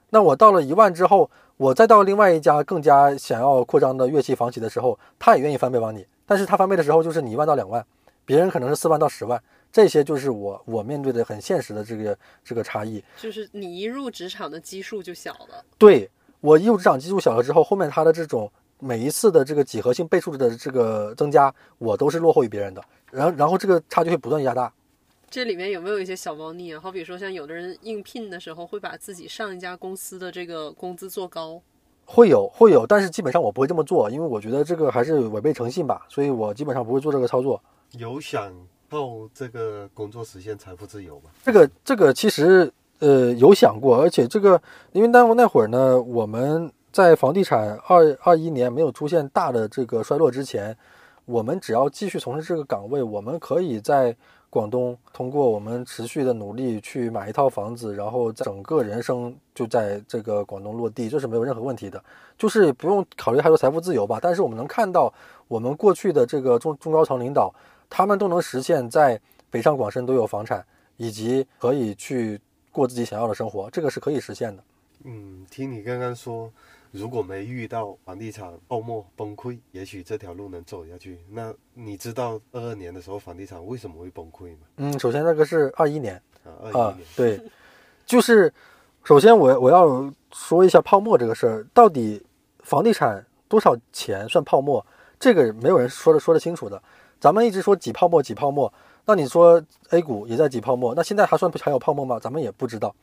[0.09, 7.85] 那我到了一万之后，我再到另外一家更加想要扩张的乐器房企的时候，他也愿意翻倍挖你，但是他翻倍的时候就是你一万到两万，
[8.25, 9.39] 别人可能是四万到十万，
[9.71, 13.03] 这些就是我我面对的很现实的这个这个差异。
[13.17, 15.65] 就是你一入职场的基数就小了。
[15.77, 16.11] 对
[16.41, 22.83] 我一入职场基数小了之后，后面他的这种每一次的这个几何性倍数的这个增加，我都是落后于别人的。
[23.11, 24.73] 然后，然后这个差距会不断加大。
[25.31, 26.81] 这里面有没有一些小猫腻啊？
[26.81, 31.61] 好比说，像有的人应聘的时候会把自己上一家公司的这个工资做高，
[32.07, 37.63] 会有，会有，但是基本上我不会这么做，因为我觉得这个还是违背诚信吧，所以我基本上不会做这个操作。
[37.93, 38.55] 有想
[38.91, 41.31] 靠这个工作实现财富自由吗？
[41.45, 44.61] 这个，这个其实呃有想过，而且这个
[44.93, 50.77] 因为那那会儿呢，我们在房地产二二一年没有出现大的这个衰落之前。
[51.27, 54.17] 我们只要继续从事这个岗位，我们可以在
[54.49, 62.03] 广东通过我们持续的努力去买一套房子，然后整个人生就在这个广东落地，这是没有任何问题的，
[62.39, 64.19] 就是不用考虑太多财富自由吧。
[64.23, 65.13] 但是我们能看到，
[65.49, 67.53] 我们过去的这个中中高层领导，
[67.89, 69.21] 他们都能实现，在
[69.51, 70.65] 北上广深都有房产，
[70.97, 72.41] 以及可以去
[72.73, 74.63] 过自己想要的生活，这个是可以实现的。
[75.05, 76.51] 嗯，听你刚刚说。
[76.91, 81.19] 如果没遇到房地产泡沫崩溃，也许这条路能走下去。
[81.31, 84.61] 那你知道二二年的时候房地产为什么会崩溃吗？
[84.79, 87.39] 嗯，首先那个是二一年啊，二一年对，
[88.07, 88.51] 就是
[89.05, 92.25] 首先我我要说一下泡沫这个事儿，到底
[92.61, 94.85] 房地产多少钱算泡沫？
[95.21, 96.83] 这个没有人说的说得清楚的。
[97.21, 98.73] 咱们一直说挤泡沫挤泡沫，
[99.05, 102.19] 那你说 A 股也在挤泡沫，那现在还算还有泡沫吗？
[102.21, 102.95] 咱们也不知道。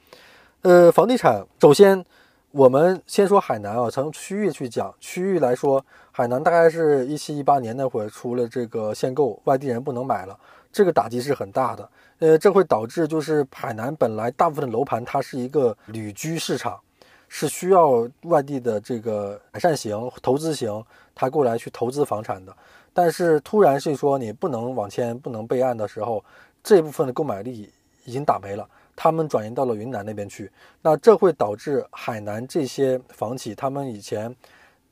[0.61, 2.05] 呃，房地产首先。
[2.51, 10.39] 我们先说海南啊，从区域去讲，区域来说，海南大概是一七一八年那会儿出了这个限购，外地人不能买了，
[10.71, 11.89] 这个打击是很大的。
[12.19, 16.79] 呃，这会导致就是海南本来大部分的楼盘它是一个旅居市场，
[17.27, 20.81] 是需要外地的这个改善型、投资型，
[21.13, 22.55] 他过来去投资房产的。
[22.97, 26.23] 但是突然是说你不能网签、不能备案的时候，
[26.63, 27.69] 这部分的购买力
[28.05, 28.65] 已经打没了。
[28.95, 30.49] 他们转移到了云南那边去，
[30.81, 34.33] 那这会导致海南这些房企，他们以前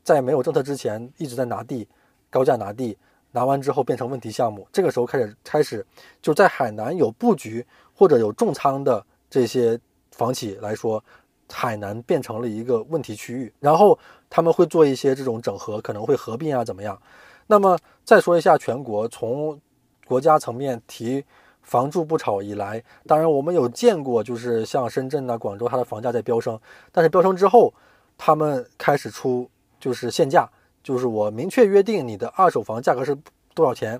[0.04, 1.88] 在没有政策之前一直在拿地，
[2.30, 2.98] 高价拿地，
[3.32, 4.68] 拿完之后变成问题项目。
[4.74, 5.86] 这个时候开始开始
[6.22, 9.80] 就在海南有布局或者有重仓的这些
[10.12, 11.02] 房企来说，
[11.50, 13.54] 海南变成了一个问题区域。
[13.62, 13.98] 然后
[14.30, 17.02] 他们会做一些这种整合，可能会合并啊怎么样？
[17.48, 19.60] 那么再说一下全国，从
[20.06, 21.24] 国家层面提。
[21.64, 26.60] 房住不炒以来，当然我们有见过，就是像深圳呐、广州，它的房价在飙升。
[26.92, 27.74] 但是飙升之后，
[28.18, 30.46] 他们开始出就是限价，
[30.84, 33.18] 就是我明确约定你的二手房价格是
[33.54, 33.98] 多少钱。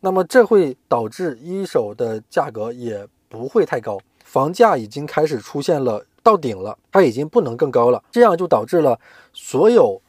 [0.00, 8.02] 那么这会导致一手的价格也不会太高，房价已经开始出现了到顶了，它已经不能更高了。
[8.10, 8.98] 这样就导致了
[9.34, 10.00] 所有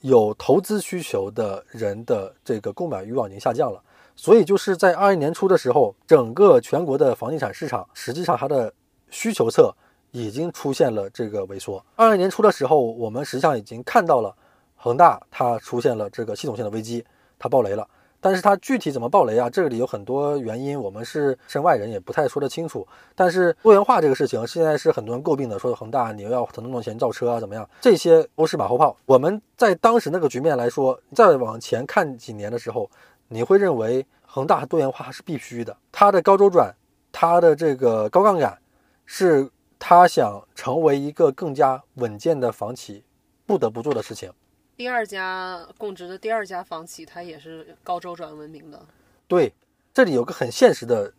[0.00, 3.82] 有投资需求的人的这个购买欲望已经下降了。
[4.14, 8.72] 所以就是在二一年初的时候，整个全国的房地产市场实际上它的
[9.10, 9.74] 需求侧
[10.10, 11.84] 已经出现了这个萎缩。
[11.94, 14.34] 二二年初的时候，我们实际上已经看到了
[14.74, 17.04] 恒大它出现了这个系统性的危机，
[17.38, 17.86] 它爆雷了。
[18.26, 19.48] 但是它具体怎么爆雷啊？
[19.48, 22.84] 这里有很多原因，我们是身外人也不太说得清楚。
[23.14, 27.68] 但是多元化这个事情现在是很多人诟病的，说恒大你又要腾那么多钱造车啊怎么样？
[27.80, 28.96] 这些都是马后炮。
[29.06, 32.90] 我们在当时那个局面来说，再往前看几年的时候。
[33.28, 36.72] 你会认为恒大多元化是必须的，它的高周转，
[37.10, 38.56] 它的这个高杠杆，
[39.04, 39.50] 是
[39.80, 43.02] 他想成为一个更加稳健的房企
[43.44, 44.30] 不得不做的事情。
[44.76, 48.80] 第二家供职的第二家房企，它也是高周转闻名的。
[49.26, 49.52] 对，
[49.94, 51.12] 这里有个很现实的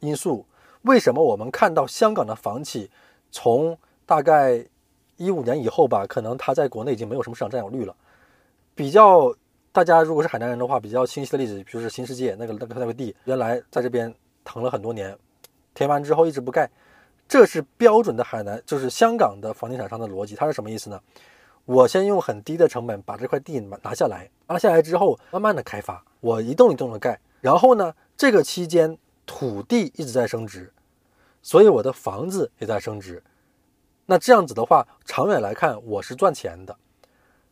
[0.00, 0.44] 因素，
[0.82, 2.90] 为什么我们看到香港的房企
[3.30, 4.66] 从大概
[5.16, 7.94] 一五年以后吧，可能它在国内已经没有什么市场占有率了，
[8.74, 9.34] 比较。
[9.70, 15.18] 大家如果是海南人的话，比较清晰的例子，比如是新世界那个那个那个地，原来在这边腾了很多年，
[15.74, 16.70] 填完之后一直不盖，
[17.26, 20.36] 这是标准的海南，就是香港的房地产商的逻辑。
[20.36, 21.00] 它是什么意思呢？
[21.64, 30.72] 我先用很低的成本把这块地拿下来，拿下来之后慢慢的开发，我一栋一栋的盖，然后呢，这个期间土地一直在升值，
[31.42, 33.22] 所以我的房子也在升值。
[34.06, 36.76] 那这样子的话，长远来看我是赚钱的。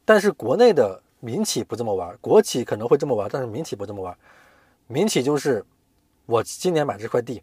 [0.05, 4.15] 但是国内的民企不这么玩，国企可能会这么玩，但是民企不这么玩。
[4.89, 5.65] 民企就是
[6.27, 7.43] 我今年买这块地，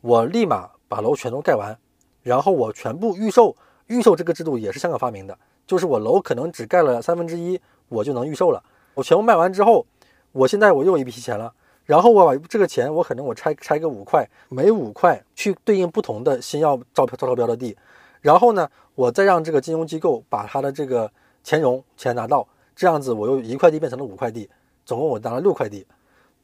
[0.00, 1.78] 我立马把楼全都盖完，
[2.22, 3.54] 然后我全部预售。
[3.86, 5.38] 预售这个制度也是香港发明的，
[5.68, 7.60] 就是我楼可能只盖了三分之一，
[7.90, 8.64] 我就能预售了。
[8.94, 9.84] 我全部卖完之后，
[10.32, 11.52] 我现在我又有一批钱了，
[11.84, 17.76] 然后我把这个钱，我可能我拆拆个五块，每五块去对应不同的新要招招标的地，
[18.22, 21.12] 然后呢，我再让这个金融机构把他的这个
[21.44, 24.48] 钱融钱拿到，这样子我又一块地变成了五块地，
[24.86, 25.86] 总共我拿了六块地，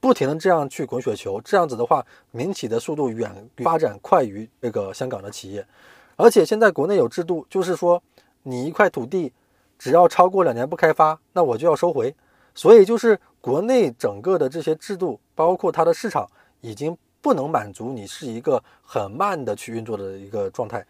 [0.01, 5.67] 不停的这样去滚雪球，这样子的话，民企的速度远发展快于这个香港的企业。
[6.17, 8.01] 而且现在国内有制度，就是说
[8.45, 9.33] 你一块土地
[9.79, 12.15] 只要超过两年不开发，那我就要收回。
[12.55, 16.29] 所以就是国内整个的这些制度，包括它的市场，
[16.61, 20.87] 已经不能满足你是一个很慢的去运作的一个状态。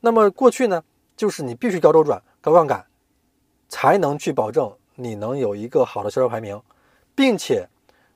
[0.00, 0.82] 那么过去呢，
[1.16, 2.86] 就是你必须高周转、高杠杆，
[3.68, 6.60] 才能去保证你能有一个好的销售排名，
[7.14, 7.68] 并且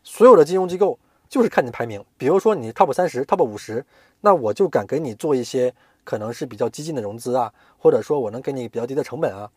[0.03, 3.85] 所有的金融机构就是看你排名，比如说你 top 三十、top 五十，
[4.21, 5.75] 那我就敢给你做一些。
[6.05, 9.51] 可能是比较激进的融资啊，或者说我能给你比较低的成本啊，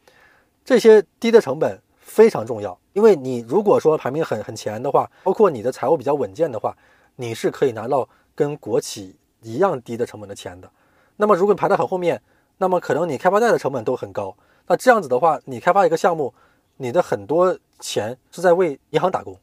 [0.65, 6.75] 这些低的成本非常重要，因为你如果说排名很很前的话，包括你的财务比较稳健的话，
[7.17, 10.71] 你是可以拿到跟国企一样低的成本的钱的。
[11.17, 12.21] 那么如果你排在很后面，
[12.57, 14.35] 那么可能你开发贷的成本都很高，
[14.67, 16.33] 那这样子的话，你开发一个项目，
[16.77, 19.37] 你的很多钱是在为银行打工。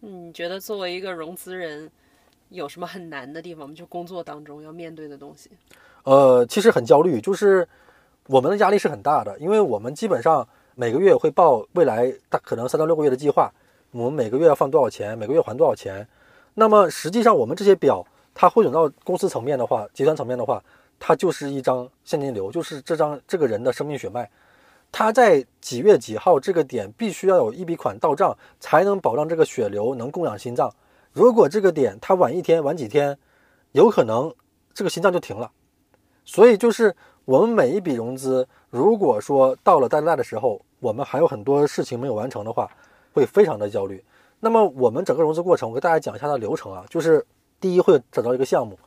[0.00, 1.90] 你觉得作为一个融资人，
[2.50, 3.74] 有什么很难的地方吗？
[3.74, 5.50] 就工作当中要面对的东西？
[6.08, 7.68] 呃，其实很焦虑，就是
[8.28, 13.52] 我们的压力是很大的，因为我们基本上每个月会报未来大可能三到六个月的计划，
[13.90, 16.08] 我们每个月要放多少钱，每个月还多少钱。
[16.54, 18.02] 那么实际上我们这些表，
[18.34, 20.64] 它汇总到公司层面的话，集团层面的话，
[20.98, 24.30] 它就是一张现金流，就是这张这个人的生命血脉，
[24.90, 30.72] 他在几月几号这个点必须要有一笔款到账，才能保障这个血流能供养心脏。
[31.12, 33.18] 如果这个点他晚一天晚几天，
[33.72, 34.34] 有可能
[34.72, 35.50] 这个心脏就停了。
[36.28, 42.70] 所以就是我们每一笔融资，如果说到了贷贷的时候，我们还有很多事情没有完成的话，
[43.14, 44.04] 会非常的焦虑。
[44.38, 47.24] 那么我们整个融资过程，我给大家讲一下它的流程啊，就是
[47.58, 48.78] 第一会找到一个项目，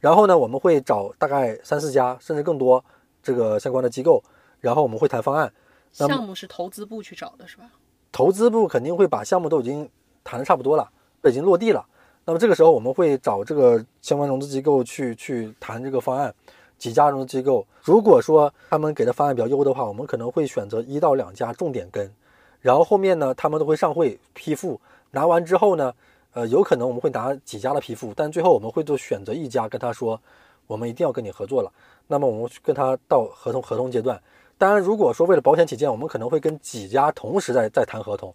[0.00, 2.84] 然后呢，我们会找大概三四家甚至更多
[3.22, 4.22] 这个相关的机构，
[4.60, 5.50] 然后我们会谈方案。
[5.92, 7.64] 项目是投资部去找的是吧？
[8.12, 9.88] 投资部肯定会把项目都已经
[10.22, 10.90] 谈的差不多了，
[11.24, 11.86] 已经落地了。
[12.26, 16.34] 那么这个时候我们会找这个相关融资机构去去谈这个方案。
[16.82, 22.12] 几家融资机构，如果说他们给的方案比较优的话，我们可能会选择一到两家重点跟，
[22.60, 24.80] 然后后面呢，他们都会上会批复，
[25.12, 25.94] 拿完之后呢，
[26.32, 30.20] 呃，有可能我们会拿几家的批复，但最后我们会做选择一家跟他说，
[30.66, 31.70] 我们一定要跟你合作了。
[32.08, 34.20] 那么我们跟他到合同合同阶段，
[34.58, 38.34] 当然如果说为了保险起见，我们可能会跟几家同时在在谈合同，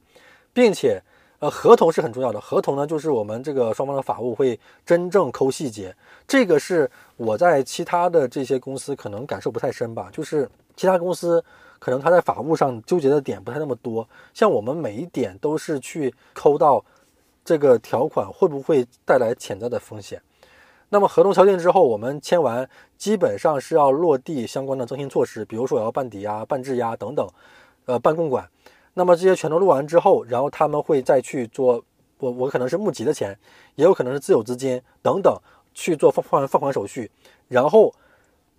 [0.53, 1.01] 并且。
[1.39, 2.41] 呃，合同是很重要的。
[2.41, 5.95] 合同呢，就是我们这个双方的法务会真正抠细节。
[6.27, 10.09] 这个是我在其他的这些公司可能感受不太深吧。
[10.11, 11.43] 就是其他公司
[11.77, 16.83] 可能他在法务上纠结的点不太那么多，像我们每一点都是去抠到
[17.45, 20.19] 这个条款会不会带来潜在的风险。
[20.89, 22.67] 那么合同敲定之后，我们签完，
[22.97, 27.27] 基本上是要落地相关的征信措施，比如说我要办抵押、办质押等等，
[27.85, 28.49] 呃，办共管。
[28.97, 31.83] 那么这些全都录完之后，然后他们会再去做，
[32.17, 33.37] 我我可能是募集的钱，
[33.75, 35.39] 也有可能是自有资金等等
[35.75, 37.11] 去做放放放款手续，
[37.47, 37.93] 然后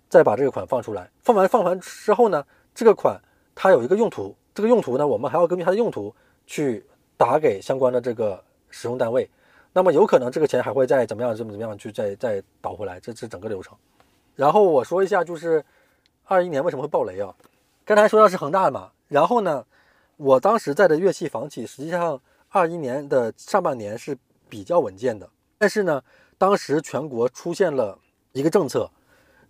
[0.07, 1.11] 再把这个款放出来。
[1.23, 2.41] 放完放完之后呢，
[2.73, 3.19] 这个款
[3.53, 6.15] 它有一个用途，这个用途呢，我们还要根据它的用途
[6.47, 6.85] 去
[7.17, 9.29] 打给相关的这个使用单位。
[9.73, 13.77] 那么有可能这个钱还会再怎么样怎么怎么样去再再倒回来，这是整个流程。
[14.37, 15.61] 然后我说一下，就是
[16.23, 17.35] 二一年为什么会爆雷啊？
[17.83, 19.65] 刚才说到是恒大的嘛，然后呢？
[20.19, 24.17] 我当时在的乐器房企，实际上二一年的上半年是
[24.49, 25.29] 比较稳健的。
[25.57, 26.03] 但是呢，
[26.37, 27.97] 当时全国出现了
[28.33, 28.91] 一个政策，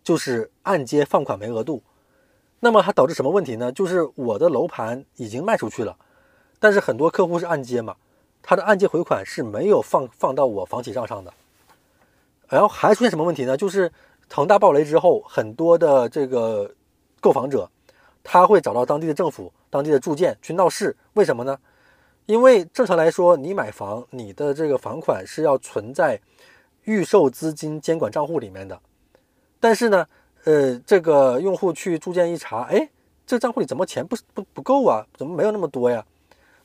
[0.04, 1.82] 就是按揭放款没额度。
[2.60, 3.72] 那么它导致什么问题呢？
[3.72, 5.98] 就是我的楼盘已经卖出去了，
[6.60, 7.96] 但是很多客户是按揭嘛，
[8.44, 11.34] 他的按揭回款是没有放放到我房企账上的。
[12.48, 13.58] 然后还出现什么问题呢？
[13.58, 13.92] 就是
[14.30, 16.72] 恒大暴雷之后，很多的这个
[17.20, 17.68] 购房者。
[18.22, 21.58] 他会找到当地的政府、当地的住建去闹事，为什么呢？
[22.26, 26.20] 因为正常来说，你买房，你的这个房款是要存在
[26.84, 28.80] 预售资金监管账户里面的。
[29.60, 30.06] 但是呢，
[30.44, 32.90] 呃，这个用户去住建一查，哎，
[33.26, 35.06] 这账户里怎么钱不不不够啊？
[35.18, 36.06] 怎么没有那么多呀？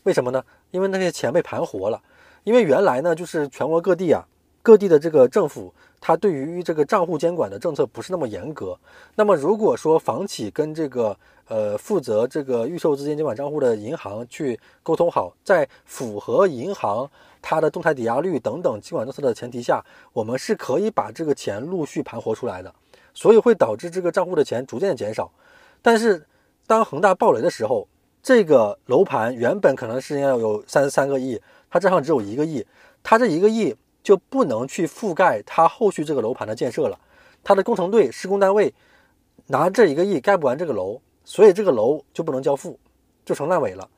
[0.03, 0.45] 为什么呢？
[0.71, 2.03] 因为那些钱被盘活了。
[2.43, 4.23] 因为原来呢，就是全国各地啊，
[4.61, 5.73] 各地的这个政府，
[6.07, 8.79] 它对于这个账户监管的政策不是那么严格。
[9.15, 11.17] 那么如果说房企跟这个
[11.49, 19.83] 呃负责这个预售资金监管账户的银行去沟通好，在符合银行它的动态抵押率等等监管政策的前提下，
[20.13, 22.71] 我们是可以把这个钱陆续盘活出来的。
[23.15, 25.33] 所以会导致这个账户的钱逐渐减少。
[25.81, 26.27] 但是
[26.67, 27.89] 当恒大暴雷的时候，
[28.23, 31.41] 这个楼盘原本可能是要有三十三个亿。
[31.71, 32.67] 它账上只有一个亿，
[33.03, 33.75] 它这一个亿
[34.05, 36.97] 就不能去覆盖它后续这个楼盘的建设了。
[37.43, 38.73] 它的工程队、施工单位
[39.49, 42.79] 拿这一个亿盖不完这个楼，所以这个楼就不能交付，
[43.25, 43.89] 就成烂尾了。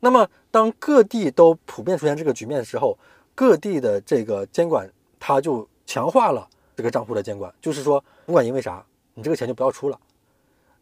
[0.00, 2.98] 那么，当各地都普遍出现这个局面的时候，
[3.34, 4.90] 各地的这个监管
[5.20, 8.84] 它就强化了这个账户的监管，就是说，不管因为啥，
[9.14, 9.98] 你这个钱就不要出了。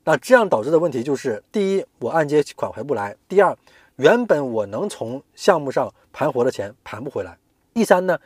[0.02, 3.54] 那这样导致的问题就是：第一，我按揭款回不来；第二，
[3.96, 7.36] 原本我能从项目上盘活的钱盘不回来。
[7.74, 8.18] 第三呢，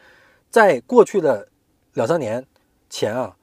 [0.54, 1.48] 在过去的
[1.94, 2.46] 两三年
[2.88, 3.34] 前啊，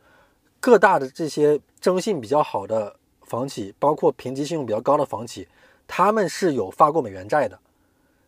[0.62, 5.45] 各大的这些征信比较好的房企，包括评级信用比较高的房企，
[5.86, 7.59] 他们是有发过美元债的，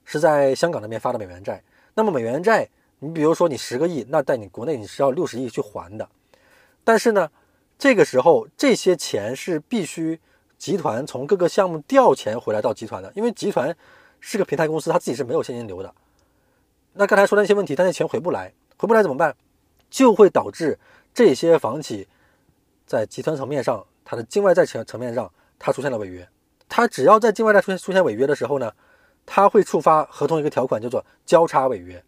[0.04, 1.64] 是在香港那边发的美元债。
[1.94, 2.68] 那么美元债，
[3.00, 6.10] 你比如说你十个亿，那在你国内你是要六十亿去还的。
[6.84, 7.32] 但是呢，
[7.80, 10.20] 这个时候这些钱是必须。
[10.58, 13.76] 集团从各个项目调钱回来到集团的，因为集团
[14.22, 15.94] 是个平台公司，他自己是没有现金流的。
[16.94, 18.54] 那刚才说的那些问题，他那钱回不来，
[18.84, 19.34] 回不来怎么办？
[19.90, 20.78] 就会导致
[21.14, 22.06] 这些房企
[22.86, 26.28] 在集团层面上，它的境外债层层面上，它出现了违约。
[26.68, 28.74] 它只要在境外债出现出现违约的时候呢，
[29.26, 32.04] 它会触发合同一个条款，叫做交叉违约，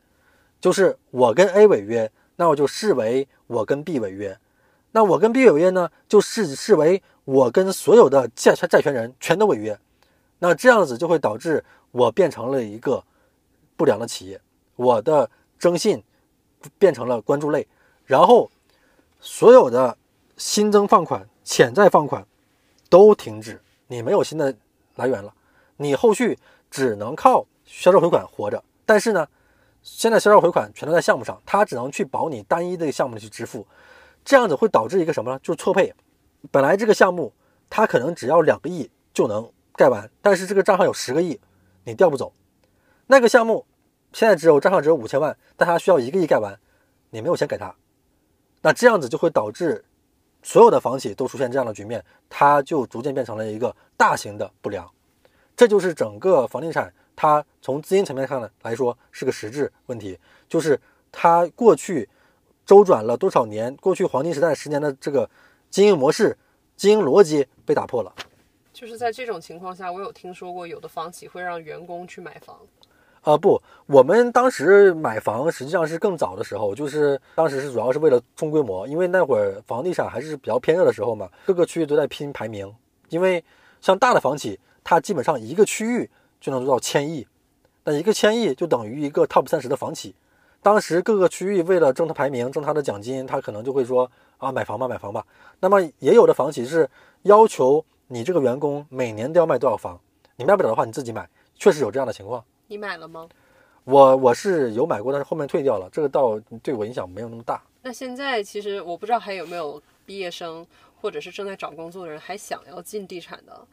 [0.59, 4.37] 就是我跟 A 违约，那我就视为我跟 B 违约。
[4.91, 7.01] 那我跟 B 违约呢，就视视为。
[7.23, 9.79] 我跟所有的债债权人全都违约，
[10.37, 13.03] 那这样子就会导致我变成了一个
[13.75, 14.39] 不良的企业，
[14.75, 16.03] 我的征信
[16.77, 17.67] 变成了关注类，
[18.05, 18.49] 然后
[19.19, 19.97] 所有的
[20.37, 22.25] 新增放款、潜在放款
[22.89, 24.55] 都停止，你没有新的
[24.95, 25.33] 来源了，
[25.77, 26.37] 你后续
[26.69, 28.63] 只能靠销售回款活着。
[28.85, 29.27] 但是呢，
[29.81, 33.65] 现在销售回款全都在项目上，它只能去保你单一的项目去支付，
[34.23, 35.39] 这样子会导致一个什么呢？
[35.41, 35.93] 就是错配。
[36.51, 37.33] 本来这个项目，
[37.69, 41.39] 它可能只要两个亿就能盖完，但是这个账上有十个亿，
[41.83, 42.31] 你调不走。
[43.07, 43.65] 那个项目
[44.15, 46.57] 现在只有账上只有五千万，但他需要一个亿盖完，
[47.09, 47.75] 你没有钱给他。
[48.61, 49.83] 那这样子就会导致
[50.41, 54.89] 所有的房企都出现这样的局面，它就逐渐变成了一个大型的不良。
[55.57, 60.79] 这就是整个房地产，它从资金层面上来说是个实质问题，就是
[61.11, 62.07] 它过去
[62.65, 65.29] 周转了多少年，过去黄金时代十年的这个。
[65.71, 66.37] 经营模式、
[66.77, 68.15] 经营逻辑被打破了。
[68.71, 72.57] 就是在这种情况下，我有听说过有的房企会让员工去买房。
[73.25, 82.71] 啊，不，我们当时买房实际上是更早的时候，就是当时是主要是为了冲规模，因为那会儿房地产还是比较偏热的时候嘛，各个区域都在拼排名。
[83.09, 83.43] 因为
[83.81, 86.07] 像大的房企，它基本上一个区域
[86.39, 87.25] 就能做到千亿，
[87.83, 90.13] 那一个千亿就等于一个 top 三十的房企。
[90.61, 94.09] 当时各个区域为了争它排名、争它的奖金，他可能就会说。
[94.37, 95.25] 啊，买房吧，买房吧。
[95.61, 96.87] 那么也有的房企是
[97.23, 99.97] 要求你这个员工每年都要卖多少房，
[100.35, 101.27] 你卖不了的话，你自己买。
[101.55, 102.43] 确实有这样的情况。
[102.67, 103.27] 你买了吗？
[103.83, 105.87] 我我是有买过，但是后面退掉了。
[105.91, 107.61] 这个倒对我影响没有那么大。
[107.81, 110.65] 那现在其实我不知道还有没有毕业生
[110.99, 113.67] 或者是正在找工作的人还想要进地产的。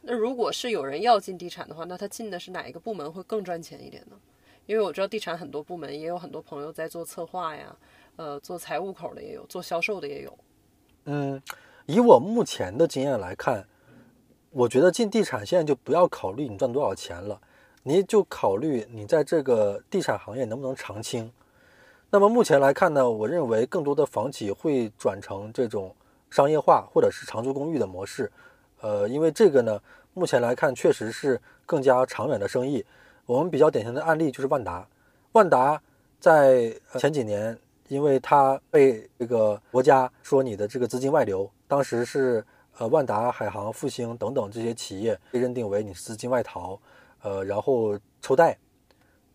[0.00, 4.16] 那如果是有人要进地产的话，那他进的是哪一个部门会更赚钱一点呢？
[4.64, 7.76] 因为我知道地产很多部门也有很多朋友在做策划呀。
[8.16, 10.38] 呃，做财务口的也有，做销售的也有。
[11.04, 11.40] 嗯，
[11.86, 13.64] 以我目前的经验来看，
[14.50, 17.40] 我觉得进地产现在就不要考虑你赚多少钱了，
[17.82, 21.30] 你就考虑你在这个地产行业能不能长青。
[22.10, 25.94] 那么目前来看呢，我认为更多的房企会转成这种
[26.30, 28.30] 商业化或者是长租公寓的模式。
[28.80, 29.80] 呃，因为这个呢，
[30.14, 32.84] 目前来看确实是更加长远的生意。
[33.26, 34.86] 我们比较典型的案例就是万达，
[35.32, 35.80] 万达
[36.18, 37.58] 在前几年。
[37.88, 42.44] 因为它被这个国家说你的这个资金外流，当时是
[42.76, 46.78] 呃万达、海航、复兴等等这些企业被认定为你资金外逃，
[47.22, 48.58] 呃，然后抽贷，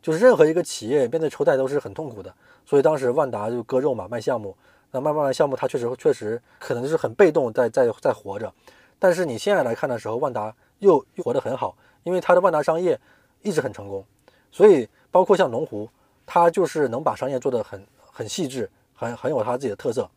[0.01, 2.33] 就是任何一个企业面对抽贷都是很痛苦的，
[2.65, 4.55] 所以当时万达就割肉嘛，卖项目，
[4.91, 8.53] 那卖卖完项目，它确实确实可能就是很被动在在在活着，
[8.99, 12.99] 但是你现在来看的时候，万达又又活得很好，因为它的万达商业
[13.41, 14.05] 一直很成功，
[14.51, 15.89] 所以包括像龙湖，
[16.25, 17.85] 它就是能把商业做得很。
[18.15, 20.07] 很细致，很很有他自己的特色，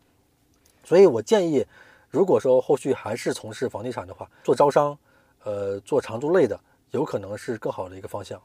[0.83, 1.65] 所以我建议，
[2.11, 4.95] 如果说后续还是从事房地产的话，做招商，
[5.43, 6.59] 呃，做长租类的，
[6.91, 8.41] 有可能是更好的一个方向。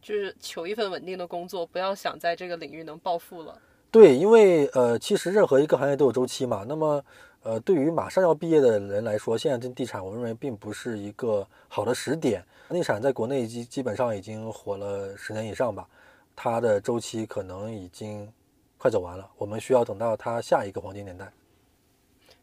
[0.00, 3.60] 就是求一份稳定的工作，不要想在这个领域能暴富了。
[3.90, 6.64] 对，因为呃，其实任何一个行业都有周期嘛。
[6.68, 7.04] 那么，
[7.42, 12.44] 呃，对于马上要毕业的人来说，现在这地产，我认为并不是一个好的时点。
[12.68, 15.88] 地产在国内基基本上已经火了十年以上吧，
[16.36, 18.30] 它的周期可能已经
[18.76, 19.28] 快走完了。
[19.36, 21.32] 我们需要等到它下一个黄金年代。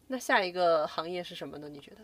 [0.08, 1.68] 那下一个行业是什么呢？
[1.68, 1.98] 你觉得？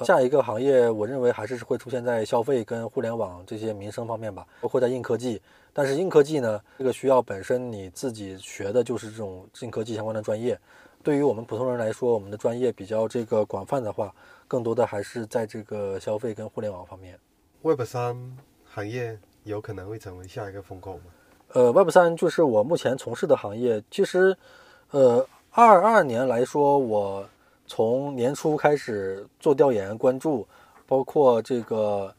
[0.00, 5.40] 下一个行业，我认为还是会出现在消费跟互联网这些民生方面吧，包括在硬科技。
[5.72, 10.58] 但是硬科技呢，这个需要本身你自己学的就是这种硬科技相关的专业。
[11.02, 14.12] 对于我们普通人来说，我们的专业比较这个广泛的话，
[14.48, 17.18] 更多的还是在这个消费跟互联网方面。
[17.62, 21.02] Web 三行业有可能会成为下一个风口吗？
[21.52, 23.82] 呃，Web 三就是我目前从事的行业。
[23.90, 24.36] 其实，
[24.90, 27.24] 呃，二二年来说，我。
[27.66, 30.46] 从年初开始做调研关注，
[30.86, 32.14] 包括这个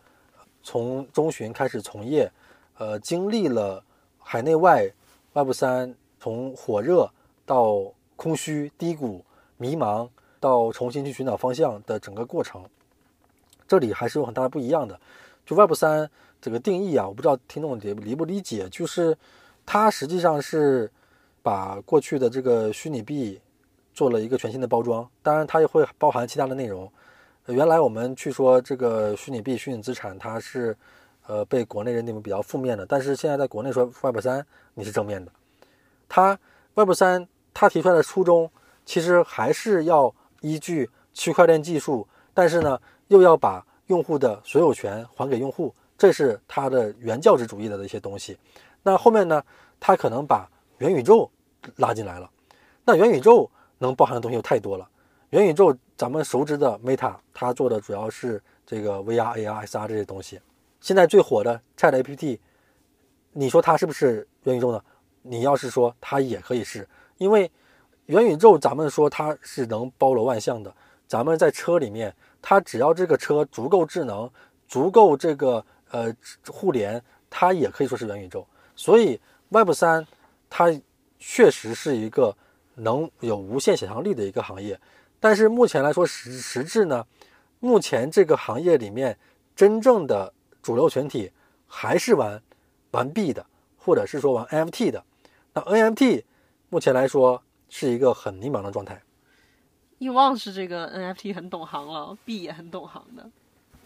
[0.63, 2.31] 从中旬开始从业，
[2.77, 3.83] 呃，经历了
[4.19, 4.91] 海内外
[5.33, 7.07] Web 三从火热
[7.45, 9.23] 到空虚低谷
[9.57, 12.65] 迷茫到重新去寻找方向的整个过程，
[13.67, 14.99] 这里还是有很大不一样的。
[15.45, 16.09] 就 Web 三
[16.41, 19.15] 这个定义啊，我不知道听众理理不理解，就是
[19.63, 20.91] 它实际上是
[21.43, 23.39] 把过去的这个虚拟币。
[23.95, 26.91] 做了一个全新的包装，当然它也会包含其他的内容。
[27.47, 30.75] 原来我们去说这个虚拟币、虚拟资产，它是
[31.27, 35.31] 呃被国内认定为比较负面的，但是现在在国内说 Web 三你是正面的。
[36.09, 36.37] 它
[36.73, 38.51] Web 三它提出来的初衷
[38.83, 42.77] 其实还是要依据区块链技术，但是呢
[43.07, 48.37] 又要把用户的所有权还给用户，这是它的原教旨主义的一些东西。
[48.83, 49.41] 那后面呢，
[49.79, 51.31] 它可能把元宇宙
[51.77, 52.29] 拉进来了。
[52.83, 53.49] 那元宇宙。
[53.77, 54.87] 能包含的东西又太多了。
[55.31, 60.39] 元宇宙，咱们熟知的 Meta，它做的主要是这个 VR、AR、SR 这些东西。
[60.79, 62.39] 现在最火的 ChatGPT，
[63.33, 64.81] 你说它是不是元宇宙呢？
[65.23, 67.51] 你要是说它也可以是，因为
[68.05, 70.73] 元宇宙咱们说它是能包罗万象的。
[71.07, 74.29] 咱们在车里面，它只要这个车足够智能、
[74.67, 76.15] 足够这个呃
[76.47, 78.47] 互联，它也可以说是元宇宙。
[78.75, 79.19] 所以
[79.49, 80.05] Web 三
[80.49, 80.71] 它
[81.19, 82.33] 确实是一个。
[82.75, 84.79] 能有无限想象力的一个行业，
[85.19, 87.05] 但是目前来说实实质呢，
[87.59, 89.17] 目前这个行业里面
[89.55, 91.31] 真正的主流群体
[91.65, 92.41] 还是玩
[92.91, 93.45] 玩币的，
[93.77, 95.03] 或者是说玩 NFT 的。
[95.53, 96.23] 那 NFT
[96.69, 99.01] 目前来说是一个很迷茫的状态。
[99.97, 103.29] 易望是这个 NFT 很懂行了，币也很懂行的。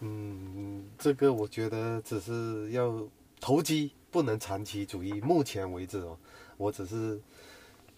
[0.00, 3.06] 嗯，这个我觉得只是要
[3.40, 5.20] 投机，不能长期主义。
[5.20, 6.18] 目前为止哦，
[6.56, 7.20] 我只是。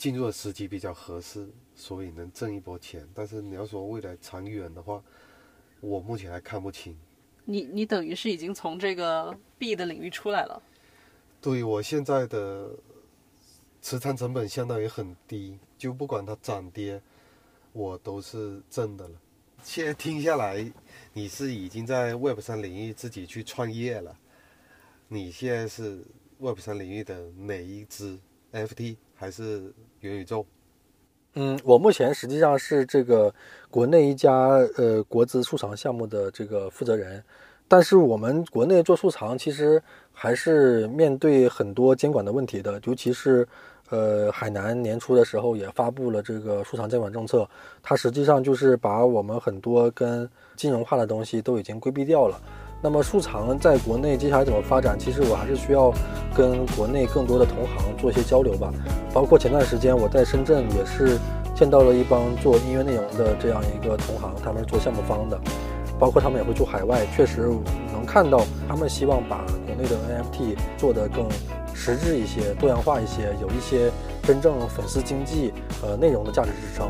[0.03, 3.09] 进入的时机比较合适，所以能挣一波钱。
[3.15, 5.01] 但是你要说未来长远的话，
[5.79, 6.99] 我目前还看不清。
[7.45, 10.61] 你你等于是已经从这个币的领域出来了。
[11.41, 12.75] 对我现在的
[13.81, 17.01] 持仓成本相当于很低，就不管它涨跌，
[17.73, 19.15] 我都是挣的了。
[19.63, 20.69] 现在听下来，
[21.13, 24.19] 你是已经在 Web 三领域自己去创业了。
[25.07, 26.05] 你现在是
[26.41, 28.19] Web 三领域的哪一支
[28.51, 29.73] FT 还是？
[30.01, 30.45] 元宇宙，
[31.35, 33.33] 嗯，我目前实际上是这个
[33.71, 34.33] 国内一家
[34.77, 37.23] 呃国资数藏项目的这个负责人，
[37.69, 39.81] 但是我们国内做数藏其实
[40.13, 43.47] 还是面对很多监管的问题的，尤其是
[43.91, 47.49] 呃海南年初的时候也发布了这个数藏监管政策，
[47.81, 52.43] 它实际上就是把我们很多跟金融化的东西都已经规避掉了。
[52.85, 54.99] 那么数藏在国内接下来怎么发展？
[54.99, 55.93] 其实我还是需要
[56.35, 58.73] 跟国内更多的同行做一些交流吧。
[59.15, 61.17] 包括前段时间我在深圳也是
[61.55, 65.41] 见到了一帮做音乐内容的这样一个同行，他们是做项目方的，
[65.97, 67.07] 包括他们也会做海外。
[67.15, 67.49] 确实
[67.93, 71.29] 能看到他们希望把国内的 NFT 做得更
[71.73, 73.93] 实质一些、多样化一些，有一些
[74.25, 76.89] 真正粉丝经济呃内容的价值支撑。